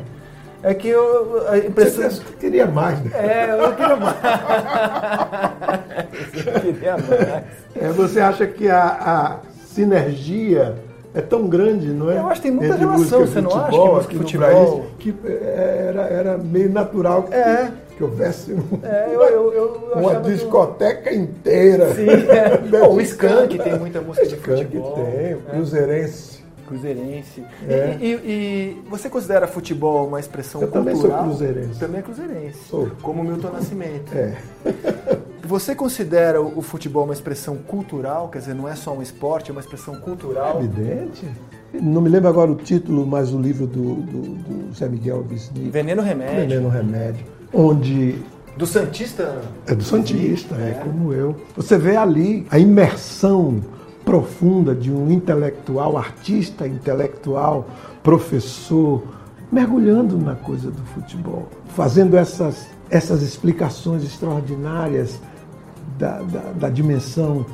[0.62, 1.48] É, que eu.
[1.48, 2.08] A impressão.
[2.08, 3.10] Você queria mais, né?
[3.14, 4.16] É, eu queria mais.
[6.55, 7.42] eu queria mais.
[7.74, 9.36] É, você acha que a, a
[9.66, 10.76] sinergia
[11.14, 12.18] é tão grande, não é?
[12.18, 14.86] Eu acho que tem muita Entre relação, música você não acha que futebol música futebol-
[14.98, 17.70] que é, era, era meio natural que, É.
[18.01, 21.94] que houvesse um- É, eu, eu, eu uma que o- discoteca inteira.
[21.94, 22.57] Sim, é.
[22.57, 24.94] Bom, o Skank tem muita música de Skank futebol.
[24.94, 25.42] tem, o né?
[25.51, 26.40] Cruzeirense.
[26.66, 27.44] Cruzeirense.
[27.68, 27.96] É.
[28.01, 30.94] E, e- e você considera futebol uma expressão Eu cultural?
[30.94, 31.78] também sou cruzeirense.
[31.80, 32.59] Também é cruzeirense.
[32.68, 32.90] Sou.
[33.03, 34.12] Como Milton Nascimento.
[34.16, 34.36] É.
[35.42, 38.28] Você considera o futebol uma expressão cultural?
[38.28, 40.62] Quer dizer, não é só um esporte, é uma expressão cultural?
[40.62, 41.26] Evidente.
[41.74, 45.68] Não me lembro agora o título, mas o livro do, do, do Zé Miguel Visni.
[45.68, 46.36] Veneno Remédio.
[46.36, 47.24] Veneno Remédio.
[47.53, 48.16] Onde
[48.57, 49.40] Do Santista?
[49.66, 50.80] É do Santista, é.
[50.84, 51.36] como eu.
[51.57, 53.61] Você vê ali a imersão
[54.05, 57.66] profunda de um intelectual, artista intelectual,
[58.03, 59.03] professor,
[59.51, 65.20] mergulhando na coisa do futebol, fazendo essas, essas explicações extraordinárias
[65.98, 67.44] da, da, da dimensão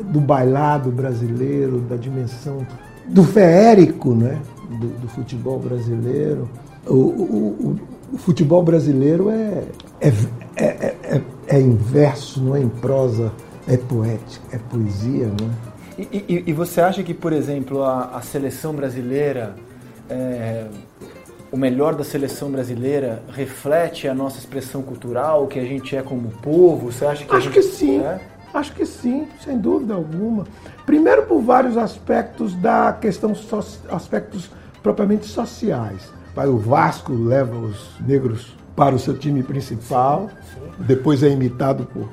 [0.00, 2.66] do bailado brasileiro, da dimensão
[3.06, 4.40] do feérico né?
[4.80, 6.48] do, do futebol brasileiro.
[6.86, 7.76] O, o,
[8.14, 9.64] o, futebol brasileiro é,
[10.00, 10.08] é,
[10.56, 13.32] é, é, é em verso, não é em prosa,
[13.68, 15.26] é poética, é poesia.
[15.40, 16.02] Não é?
[16.12, 19.54] E, e- e você acha que, por exemplo, a, a seleção brasileira,
[20.10, 20.66] é,
[21.52, 26.02] o melhor da seleção brasileira reflete a nossa expressão cultural, o que a gente é
[26.02, 26.90] como povo?
[26.90, 28.00] Você acha que Acho gente- que sim.
[28.00, 28.20] é?
[28.52, 30.46] Acho que sim, sem dúvida alguma.
[30.86, 33.32] Primeiro por vários aspectos da questão,
[33.90, 34.48] aspectos
[34.82, 36.02] propriamente sociais.
[36.34, 40.28] Vai, O Vasco leva os negros para o seu time principal,
[40.80, 42.08] depois é imitado por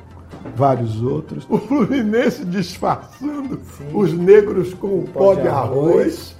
[0.55, 1.45] vários outros.
[1.49, 3.59] O Fluminense disfarçando
[3.93, 6.35] os negros com o pó de arroz.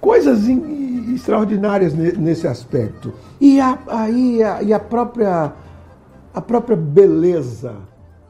[0.00, 3.12] Coisas in- extraordinárias ne- nesse aspecto.
[3.40, 5.52] E a, aí a, e a própria
[6.34, 7.76] a própria beleza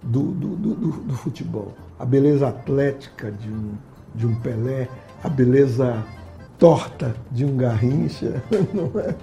[0.03, 3.71] do, do, do- do- do futebol, a beleza atlética de um,
[4.15, 4.89] de um Pelé,
[5.23, 6.05] a beleza
[6.59, 8.43] torta de um Garrincha,
[8.97, 9.15] é?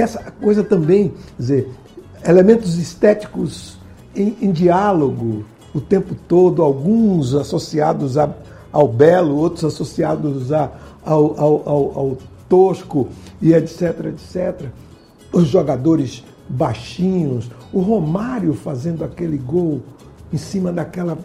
[0.00, 1.68] Essa coisa também, dizer,
[2.24, 3.78] elementos estéticos
[4.14, 8.32] em, em diálogo o tempo todo, alguns associados a-
[8.72, 10.70] ao belo, outros associados a-
[11.04, 12.18] ao, ao- ao- ao
[12.48, 13.08] tosco
[13.42, 14.66] e etc, etc
[15.32, 19.82] os jogadores baixinhos, o Romário fazendo aquele gol
[20.32, 21.18] em cima daquela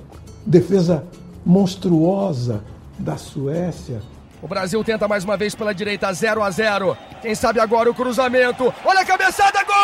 [0.45, 1.05] defesa
[1.45, 2.62] monstruosa
[2.99, 4.01] da Suécia.
[4.41, 7.93] O Brasil tenta mais uma vez pela direita, 0 a 0 Quem sabe agora o
[7.93, 8.73] cruzamento.
[8.83, 9.75] Olha a cabeçada, gol!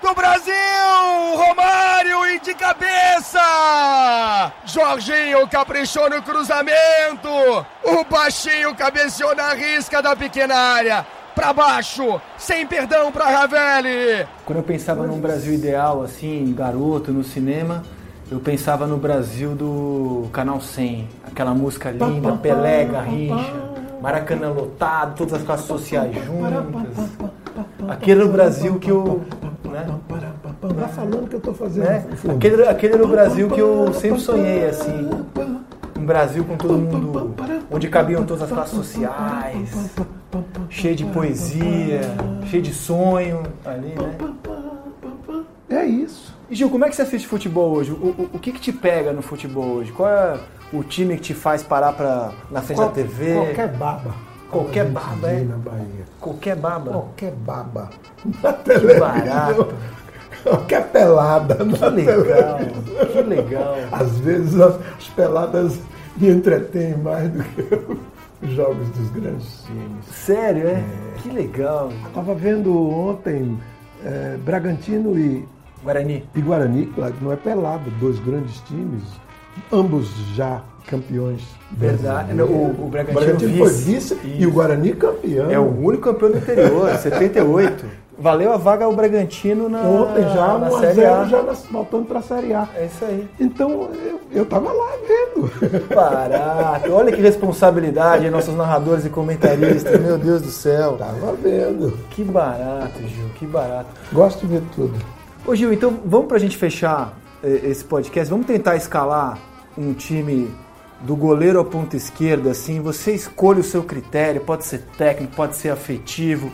[0.00, 0.54] Do Brasil!
[1.34, 4.52] Romário e de cabeça!
[4.64, 7.28] Jorginho caprichou no cruzamento.
[7.82, 11.04] O baixinho cabeceou na risca da pequena área.
[11.34, 14.26] Pra baixo, sem perdão pra Ravelli.
[14.44, 17.84] Quando eu pensava num Brasil ideal, assim, garoto, no cinema,
[18.30, 21.08] eu pensava no Brasil do Canal 100.
[21.26, 23.54] Aquela música linda, Pelé, Garrincha,
[24.02, 27.08] Maracanã lotado, todas as classes sociais juntas.
[27.88, 29.22] Aquele era o Brasil que eu...
[29.64, 29.86] Né?
[30.80, 31.84] Tá falando que eu tô fazendo.
[31.84, 32.06] né?
[32.34, 35.10] Aquele, aquele era o Brasil que eu sempre sonhei, assim.
[35.96, 37.34] Um Brasil com todo mundo,
[37.70, 39.94] onde cabiam todas as classes sociais,
[40.70, 42.00] cheio de poesia,
[42.46, 44.16] cheio de sonho ali, né?
[45.70, 46.37] É isso.
[46.50, 47.92] E Gil, como é que você assiste futebol hoje?
[47.92, 49.92] O, o, o que, que te pega no futebol hoje?
[49.92, 50.38] Qual é
[50.72, 53.34] o time que te faz parar pra, na frente Qual- da TV?
[53.34, 54.14] Qualquer baba.
[54.50, 55.40] Qualquer baba, é?
[55.44, 56.04] Na Bahia.
[56.18, 56.90] Qualquer baba.
[56.90, 57.90] Qualquer baba.
[58.42, 59.00] Na Que televisão.
[59.00, 59.68] barato.
[60.42, 61.54] Qualquer pelada.
[61.56, 62.58] Que na legal.
[62.58, 63.06] televisão.
[63.12, 63.76] Que legal.
[63.92, 65.78] Às vezes as, as peladas
[66.16, 67.62] me entretêm mais do que
[68.46, 70.06] os jogos dos grandes times.
[70.12, 70.82] Sério, é?
[71.22, 71.90] Que legal.
[72.06, 73.58] Estava vendo ontem
[74.02, 75.46] eh, Bragantino e,
[75.82, 76.24] Guarani.
[76.34, 79.02] e Guarani, claro não é pelado, dois grandes times,
[79.72, 81.42] ambos já campeões.
[81.70, 82.32] Verdade.
[82.32, 82.78] brasileiros.
[82.78, 84.14] O- o Bragantino foi vice.
[84.14, 85.50] vice e o Guarani campeão.
[85.50, 87.84] É o único campeão do interior, 78.
[88.20, 91.24] Valeu a vaga ao Bragantino na, Ontem já, na 1 a Série 0 A.
[91.26, 92.66] já nas- voltando para a Série A.
[92.74, 93.28] É isso aí.
[93.38, 95.48] Então eu, eu tava lá vendo.
[95.94, 96.92] Barato.
[96.92, 100.00] Olha que responsabilidade, nossos narradores e comentaristas.
[100.00, 100.96] Meu Deus do céu.
[100.96, 101.96] Tava vendo.
[102.10, 103.90] Que barato, Gil, que barato.
[104.12, 104.94] Gosto de ver tudo.
[105.48, 109.38] Ô Gil, então vamos pra gente fechar eh, esse podcast, vamos tentar escalar
[109.78, 110.50] um time
[111.00, 115.56] do goleiro à ponta esquerda, assim, você escolhe o seu critério, pode ser técnico, pode
[115.56, 116.50] ser afetivo,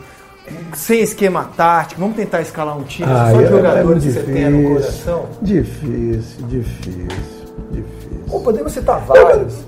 [0.74, 4.12] sem esquema tático, vamos tentar escalar um time Ah, só de é- jogadores é que
[4.12, 4.74] você tenha no difícil.
[4.76, 5.26] coração?
[5.42, 8.20] Difícil, difícil, difícil.
[8.30, 9.64] Ou podemos citar vários.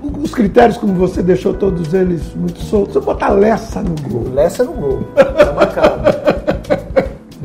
[0.00, 4.32] Os critérios, como você deixou todos eles muito soltos, eu botar Lessa no gol.
[4.32, 6.37] Lessa no gol, tá marcado.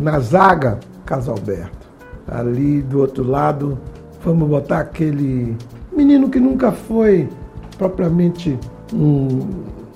[0.04, 1.88] Na zaga, Casalberto.
[2.28, 3.78] Ali do outro lado,
[4.24, 5.56] vamos botar aquele
[5.95, 7.30] menino que nunca foi
[7.78, 8.60] propriamente
[8.93, 9.39] um,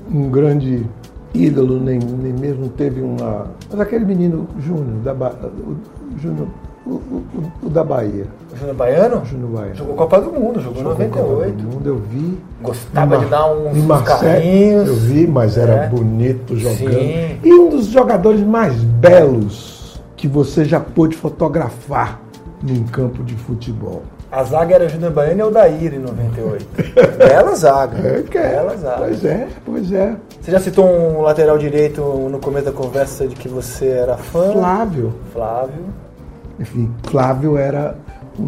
[0.09, 0.85] um grande
[1.33, 3.47] ídolo, nem, nem mesmo teve uma.
[3.69, 5.75] Mas aquele menino Júnior, da Ba- o
[6.19, 6.47] Júnior,
[6.85, 7.23] o, o-
[7.63, 8.25] o da Bahia.
[8.53, 9.25] O Júnior Baiano?
[9.25, 9.75] Júnior Baiano.
[9.75, 11.55] Jogou Copa do Mundo, jogou em Jogou Copa 98.
[11.57, 12.37] do Mundo, eu vi.
[12.61, 14.87] Gostava de dar uns, Marseille, carrinhos.
[14.87, 15.89] Eu vi, mas era É.
[15.89, 16.93] bonito jogando.
[16.93, 17.39] Sim.
[17.43, 19.76] E um dos jogadores mais belos
[20.17, 22.19] que você já pôde fotografar
[22.61, 24.01] num campo de futebol.
[24.29, 26.65] A zaga era Júnior Baiano e Aldair em 98.
[27.17, 27.97] Bela zaga.
[27.97, 28.49] É, que é.
[28.49, 28.97] Bela zaga.
[29.05, 30.15] Pois é, pois é.
[30.41, 34.51] Você já citou um lateral direito no começo da conversa de que você era fã?
[34.51, 35.13] Flávio.
[35.31, 35.85] Flávio.
[36.59, 37.95] Enfim, Flávio era
[38.37, 38.47] um, um-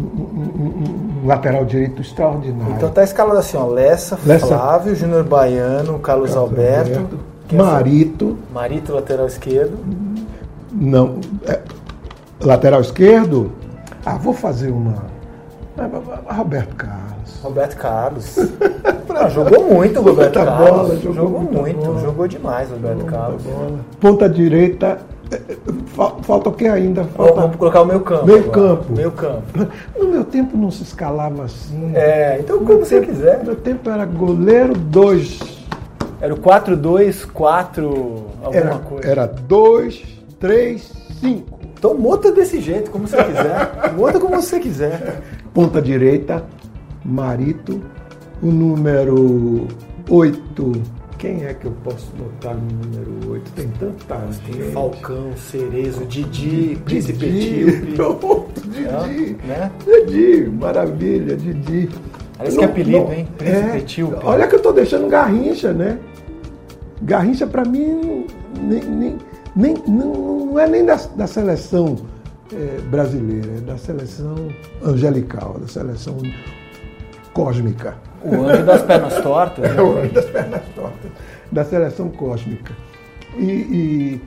[0.58, 2.74] um- um lateral direito extraordinário.
[2.74, 3.66] Então tá escalado assim, ó.
[3.66, 4.48] Lessa, Lessa.
[4.48, 7.18] Flávio, Júnior Baiano, Carlos, Alberto.
[7.48, 8.36] quem é Marito.
[8.52, 9.78] Marito, lateral esquerdo.
[10.72, 11.18] Não.
[11.46, 11.60] é,
[12.40, 13.52] lateral esquerdo?
[14.04, 15.04] Ah, vou fazer uma.
[16.28, 17.40] ah, Roberto Carlos.
[17.42, 18.36] Roberto Carlos.
[19.12, 20.70] Ah, jogou muito o Roberto Muita Carlos.
[20.70, 22.00] bola, jogou jogou muito, bola.
[22.00, 23.42] jogou demais o Roberto Carlos.
[24.00, 24.98] Ponta direita.
[25.30, 25.56] é, é,
[25.88, 27.04] fa- Falta o que ainda?
[27.04, 28.24] Falta vamos colocar o meio campo.
[28.24, 28.52] Meio agora.
[28.76, 28.92] campo.
[28.96, 29.42] Meio campo.
[29.98, 31.90] No meu tempo não se escalava assim.
[31.94, 33.38] É, então como você quiser.
[33.40, 35.40] No meu tempo era goleiro 2.
[36.22, 37.82] Era o 4-2-4,
[38.42, 39.08] alguma Era coisa.
[39.08, 40.02] era 2,
[40.40, 41.60] 3, 5.
[41.78, 43.92] Então monta desse jeito, como você quiser.
[43.94, 45.22] monta como você quiser.
[45.54, 46.44] Ponta direita,
[47.04, 47.80] Marito.
[48.42, 49.68] O número
[50.08, 50.72] 8.
[51.18, 53.52] Quem é que eu posso botar no número 8?
[53.52, 54.16] Tem tanta
[54.46, 54.72] Tem gente.
[54.72, 57.92] Falcão, Cerezo, Didi, Príncipe Didi.
[57.94, 59.36] Pronto, Didi.
[59.46, 59.70] Né?
[59.84, 61.90] Didi, maravilha, Didi.
[62.38, 63.28] Parece que é apelido, hein?
[63.36, 64.24] Príncipe Etíope.
[64.24, 65.98] Olha que eu tô deixando Garrincha, né?
[67.02, 68.24] Garrincha pra mim
[68.58, 69.18] nem, nem,
[69.56, 71.96] nem- não, não é nem da, da seleção
[72.52, 74.34] eh, brasileira, é da seleção
[74.84, 76.16] angelical, da seleção
[77.32, 77.94] cósmica.
[78.24, 79.64] O anjo das pernas tortas.
[79.70, 79.82] É né?
[79.82, 81.10] o anjo das pernas tortas,
[81.50, 82.72] da seleção cósmica.
[83.36, 84.20] E, e-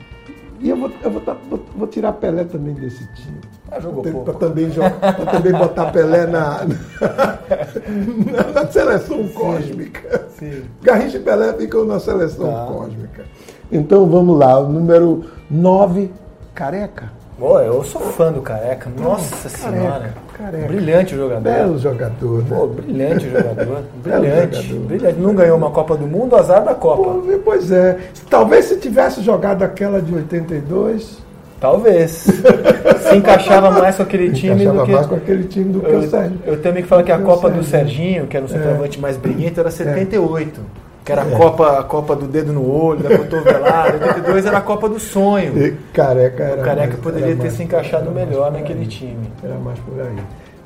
[0.61, 3.38] e eu, vou, eu vou, tá- vou- vou tirar Pelé também desse time.
[3.69, 10.28] Ah, jogou Para também, também botar Pelé na, na, na seleção cósmica.
[10.39, 10.63] Sim.
[10.82, 12.65] Garrincha e Pelé ficam na seleção Tá.
[12.65, 13.26] cósmica.
[13.72, 16.11] Então vamos lá, o número 9,
[16.53, 17.11] Careca.
[17.39, 18.89] Pô, eu sou fã do Careca.
[18.95, 20.14] Nossa senhora.
[20.38, 20.68] Careca.
[20.68, 21.41] Brilhante o jogador.
[21.41, 22.45] Belo jogador, né?
[22.49, 23.84] Pô, brilhante o jogador.
[24.03, 24.61] Brilhante.
[24.61, 24.88] jogador.
[24.88, 25.20] brilhante.
[25.20, 27.03] Não ganhou uma Copa do Mundo, azar da Copa.
[27.03, 27.97] Pô, Pois é.
[28.30, 31.24] Talvez se tivesse jogado aquela de 82,
[31.64, 32.11] Talvez.
[32.11, 34.91] Se encaixava mais com aquele time encaixava do que.
[34.91, 36.39] mais com aquele time do que o Eu, Sérgio.
[36.45, 37.95] eu também que falo que a do Copa do Sérgio.
[37.95, 40.59] Serginho, que era um centroavante mais briguento, era 78.
[41.04, 41.34] Que era É.
[41.34, 43.93] a Copa, a Copa do dedo no olho, da cotovelada.
[44.08, 45.58] 82 era a Copa do sonho.
[45.58, 49.28] E Careca era O Careca mais- poderia ter mais se encaixado melhor naquele time.
[49.43, 50.16] Era mais por aí.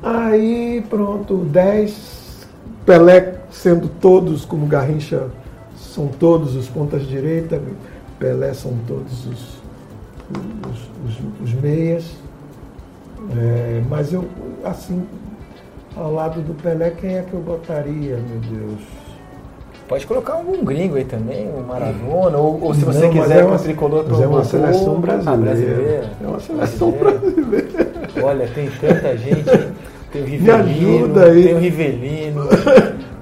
[0.03, 2.45] Aí, pronto, 10.
[2.85, 5.27] Pelé sendo todos, como Garrincha,
[5.75, 7.59] são todos os pontas direita.
[8.19, 9.57] Pelé são todos os,
[10.31, 12.05] os, os- os meias.
[13.35, 14.25] É, mas eu,
[14.63, 15.05] assim,
[15.95, 18.79] ao lado do Pelé, quem é que eu botaria, meu Deus?
[19.87, 23.41] Pode colocar algum gringo aí também, um Maradona, ou, ou se você Não, quiser é
[23.41, 25.37] com uma- o tricolor mas é uma pro- seleção Ah, brasileira.
[25.37, 26.09] brasileira.
[26.23, 27.67] É uma seleção Brasileira.
[28.21, 29.43] Olha, tem tanta gente.
[30.11, 32.49] Tem o Rivelino, tem o Rivelino.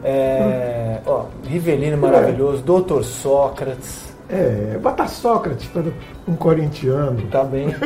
[0.03, 4.14] é, ó, Rivelino maravilhoso, Doutor Sócrates.
[4.27, 5.83] É, botar Sócrates para
[6.27, 7.21] um corintiano.
[7.29, 7.67] Tá bem.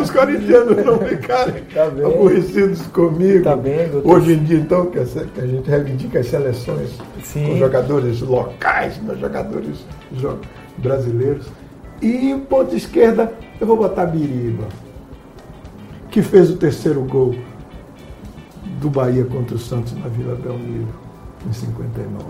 [0.00, 3.44] Os corintianos não ficarem Tá aborrecidos comigo.
[3.44, 4.16] Tá bem, doutor.
[4.16, 7.46] Hoje em dia, então, que a, gente reivindica as seleções Sim.
[7.46, 10.38] com jogadores locais, não jogadores jo-
[10.78, 11.46] brasileiros.
[12.00, 13.30] E o ponto esquerda,
[13.60, 14.64] eu vou botar Biriba,
[16.10, 17.34] que fez o terceiro gol
[18.80, 20.88] do Bahia contra o Santos na Vila Belmiro,
[21.46, 22.24] em 59.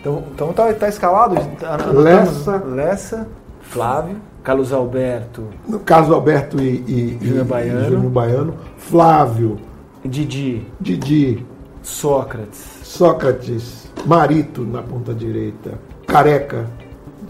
[0.00, 1.34] Então, então tá, tá escalado?
[1.58, 2.02] Tá- anotamos.
[2.04, 2.56] Lessa.
[2.64, 3.28] Lessa,
[3.62, 7.84] Flávio, Carlos Alberto, No caso, Alberto e, e, Júnior e Baiano.
[7.84, 9.58] Júnior Baiano, Flávio,
[10.04, 11.46] Didi, Didi,
[11.82, 12.78] Sócrates.
[12.82, 15.72] Sócrates, Marito na ponta direita,
[16.06, 16.66] Careca,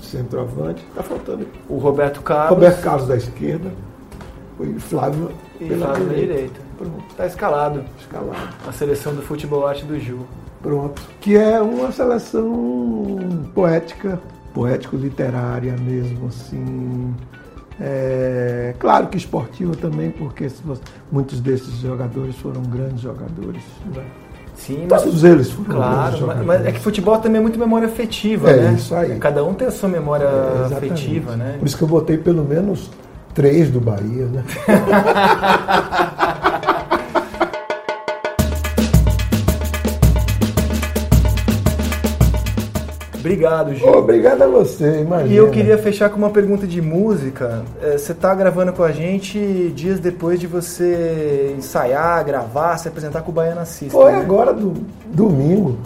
[0.00, 0.84] centroavante.
[0.90, 2.50] Está faltando O Roberto Carlos.
[2.50, 3.70] Roberto Carlos da esquerda
[4.60, 6.32] e Flávio e pela Flávio da direita.
[6.34, 6.60] direita.
[6.78, 7.84] Pronto, Tá escalado.
[7.98, 8.36] escalado.
[8.66, 10.20] A seleção do futebol arte do Ju.
[10.62, 11.00] Pronto.
[11.20, 13.18] Que é uma seleção
[13.54, 14.20] poética,
[14.52, 17.14] poético-literária mesmo, assim.
[17.80, 20.48] É, claro que esportiva também, porque
[21.10, 23.62] muitos desses jogadores foram grandes jogadores.
[23.94, 24.02] né?
[24.54, 25.02] Sim, mas.
[25.02, 28.50] Todos eles foram Claro, grandes mas, mas é que futebol também é muito memória afetiva,
[28.50, 28.74] É né?
[28.74, 29.18] isso aí.
[29.18, 31.56] Cada um tem a sua memória É, afetiva, né?
[31.58, 32.90] Por isso que eu botei pelo menos
[33.32, 34.44] três do Bahia, né?
[43.30, 43.88] Obrigado, Gil.
[43.88, 45.32] Obrigado a você, imagina.
[45.32, 47.62] E eu queria fechar com uma pergunta de música.
[47.80, 53.22] É, Você está gravando com a gente dias depois de você ensaiar, gravar, se apresentar
[53.22, 53.90] com o Baiana System.
[53.90, 54.18] Foi né?
[54.18, 54.74] agora, do,
[55.06, 55.78] domingo,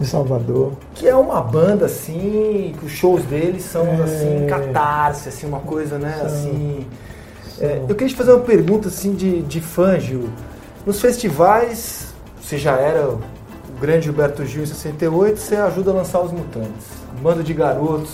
[0.00, 0.72] em Salvador.
[0.94, 4.02] Que é uma banda assim, que os shows deles são É.
[4.02, 6.20] assim, catarse, assim, uma coisa, né?
[6.24, 6.86] Assim.
[7.60, 10.28] É, eu queria te fazer uma pergunta assim de, de fã, Gil.
[10.84, 13.08] Nos festivais, você já era
[13.82, 16.86] grande Gilberto Gil em 68, você ajuda a lançar os Mutantes.
[17.18, 18.10] Um bando de garotos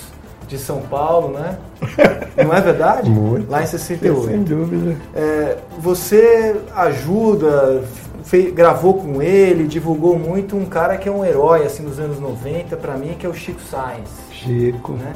[0.49, 1.59] de São Paulo, né?
[2.43, 3.09] Não é verdade?
[3.11, 3.51] Muito.
[3.51, 4.25] Lá em 68.
[4.27, 4.97] Sem dúvida.
[5.15, 7.83] É, você ajuda,
[8.25, 12.19] fe- gravou com ele, divulgou muito um cara que é um herói assim dos anos
[12.19, 14.93] 90 pra mim, que é o Chico Sainz, Chico.
[14.93, 15.13] né?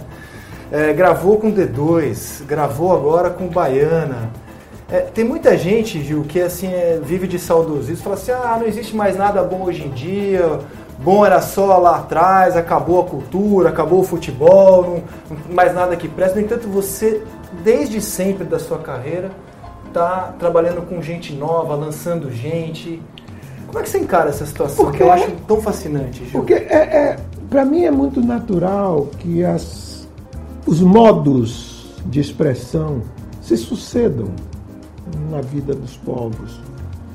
[0.71, 4.31] É, gravou com D2, gravou agora com Baiana.
[4.93, 8.67] É, tem muita gente, Gil, que assim é, vive de saudosismo, fala assim: ah, não
[8.67, 10.59] existe mais nada bom hoje em dia.
[10.99, 15.97] Bom era só lá atrás, acabou a cultura, acabou o futebol, não, não mais nada
[15.97, 16.39] que presta.
[16.39, 17.23] No entanto, você,
[17.65, 19.31] desde sempre da sua carreira,
[19.95, 23.03] tá trabalhando com gente nova, lançando gente.
[23.67, 24.85] Como é que você encara essa situação?
[24.85, 26.33] Porque- Que eu acho tão fascinante, Gil.
[26.41, 27.17] Porque é, é,
[27.49, 30.07] para mim é muito natural que as,
[30.67, 33.01] os modos de expressão
[33.41, 34.29] se sucedam
[35.31, 36.61] na vida dos povos.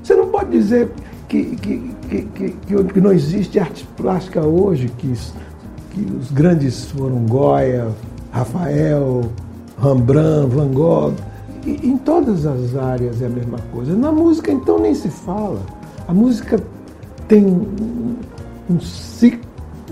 [0.04, 0.92] Você não pode dizer
[1.28, 5.14] que, que, que, que, não existe arte plástica hoje, que,
[5.92, 7.90] que os grandes foram Goya,
[8.32, 9.24] Rafael,
[9.82, 11.14] Rembrandt, Van Gogh.
[11.66, 13.94] E, em todas as áreas é a mesma coisa.
[13.96, 15.60] Na música, então, nem se fala.
[16.08, 16.58] A música
[17.28, 18.16] tem um,
[18.70, 19.42] um ci-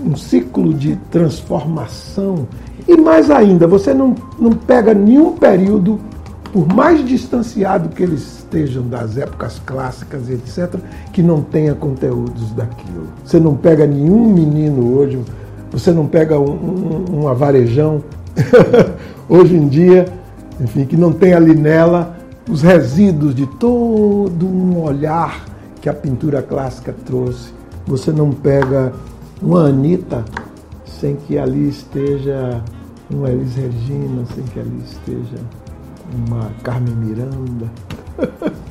[0.02, 2.46] um ciclo de transformação.
[2.88, 5.98] E mais ainda, você não, não pega nenhum período,
[6.52, 10.76] por mais distanciado que eles estejam das épocas clássicas, etc.,
[11.12, 13.08] que não tenha conteúdos daquilo.
[13.24, 15.18] Você não pega nenhum menino hoje,
[15.70, 18.02] você não pega um, um, avarejão
[19.28, 20.06] hoje em dia,
[20.60, 22.16] enfim, que não tem ali nela
[22.48, 25.44] os resíduos de todo um olhar
[25.80, 27.52] que a pintura clássica trouxe.
[27.86, 28.92] Você não pega
[29.42, 30.24] uma Anitta
[30.86, 32.62] sem que ali esteja
[33.10, 35.38] uma Elis Regina, sem que ali esteja
[36.14, 37.70] uma Carmen Miranda.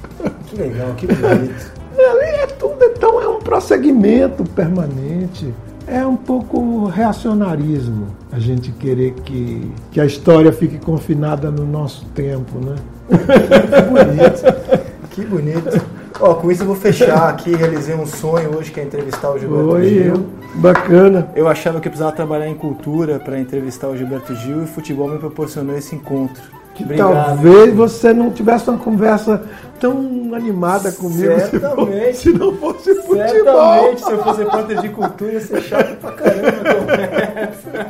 [0.47, 1.71] Que legal, que bonito.
[1.97, 5.53] Ali é tudo, então é um prosseguimento permanente.
[5.88, 12.05] É um pouco reacionarismo a gente querer que, que a história fique confinada no nosso
[12.07, 12.75] tempo, né?
[13.09, 15.09] Que bonito.
[15.11, 15.86] Que bonito.
[16.19, 17.55] Ó, com isso eu vou fechar aqui.
[17.55, 20.13] Realizei um sonho hoje que é entrevistar o Gilberto Oi, Gil.
[20.15, 20.25] eu.
[20.55, 21.29] Bacana.
[21.36, 24.67] Eu achava que eu precisava trabalhar em cultura para entrevistar o Gilberto Gil e o
[24.67, 26.43] futebol me proporcionou esse encontro.
[26.76, 27.13] Que Obrigado.
[27.13, 29.41] talvez você não tivesse uma conversa
[29.80, 29.97] tão
[30.36, 32.17] animada comigo se Certamente.
[32.17, 33.17] se não fosse futebol.
[33.28, 37.88] Certamente, se eu fosse repórter de cultura, ia ser chato pra caramba a conversa.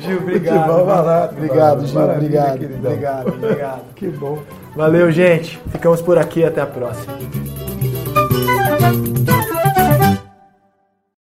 [0.00, 0.58] Gil, obrigado.
[0.66, 1.34] Futebol barato.
[1.36, 1.94] Obrigado, Gil.
[2.00, 2.90] Maravilha, Obrigado, queridão.
[2.92, 3.80] obrigado, obrigado.
[3.94, 4.38] Que bom.
[4.74, 5.60] Valeu, gente.
[5.70, 6.44] Ficamos por aqui.
[6.44, 7.14] Até a próxima.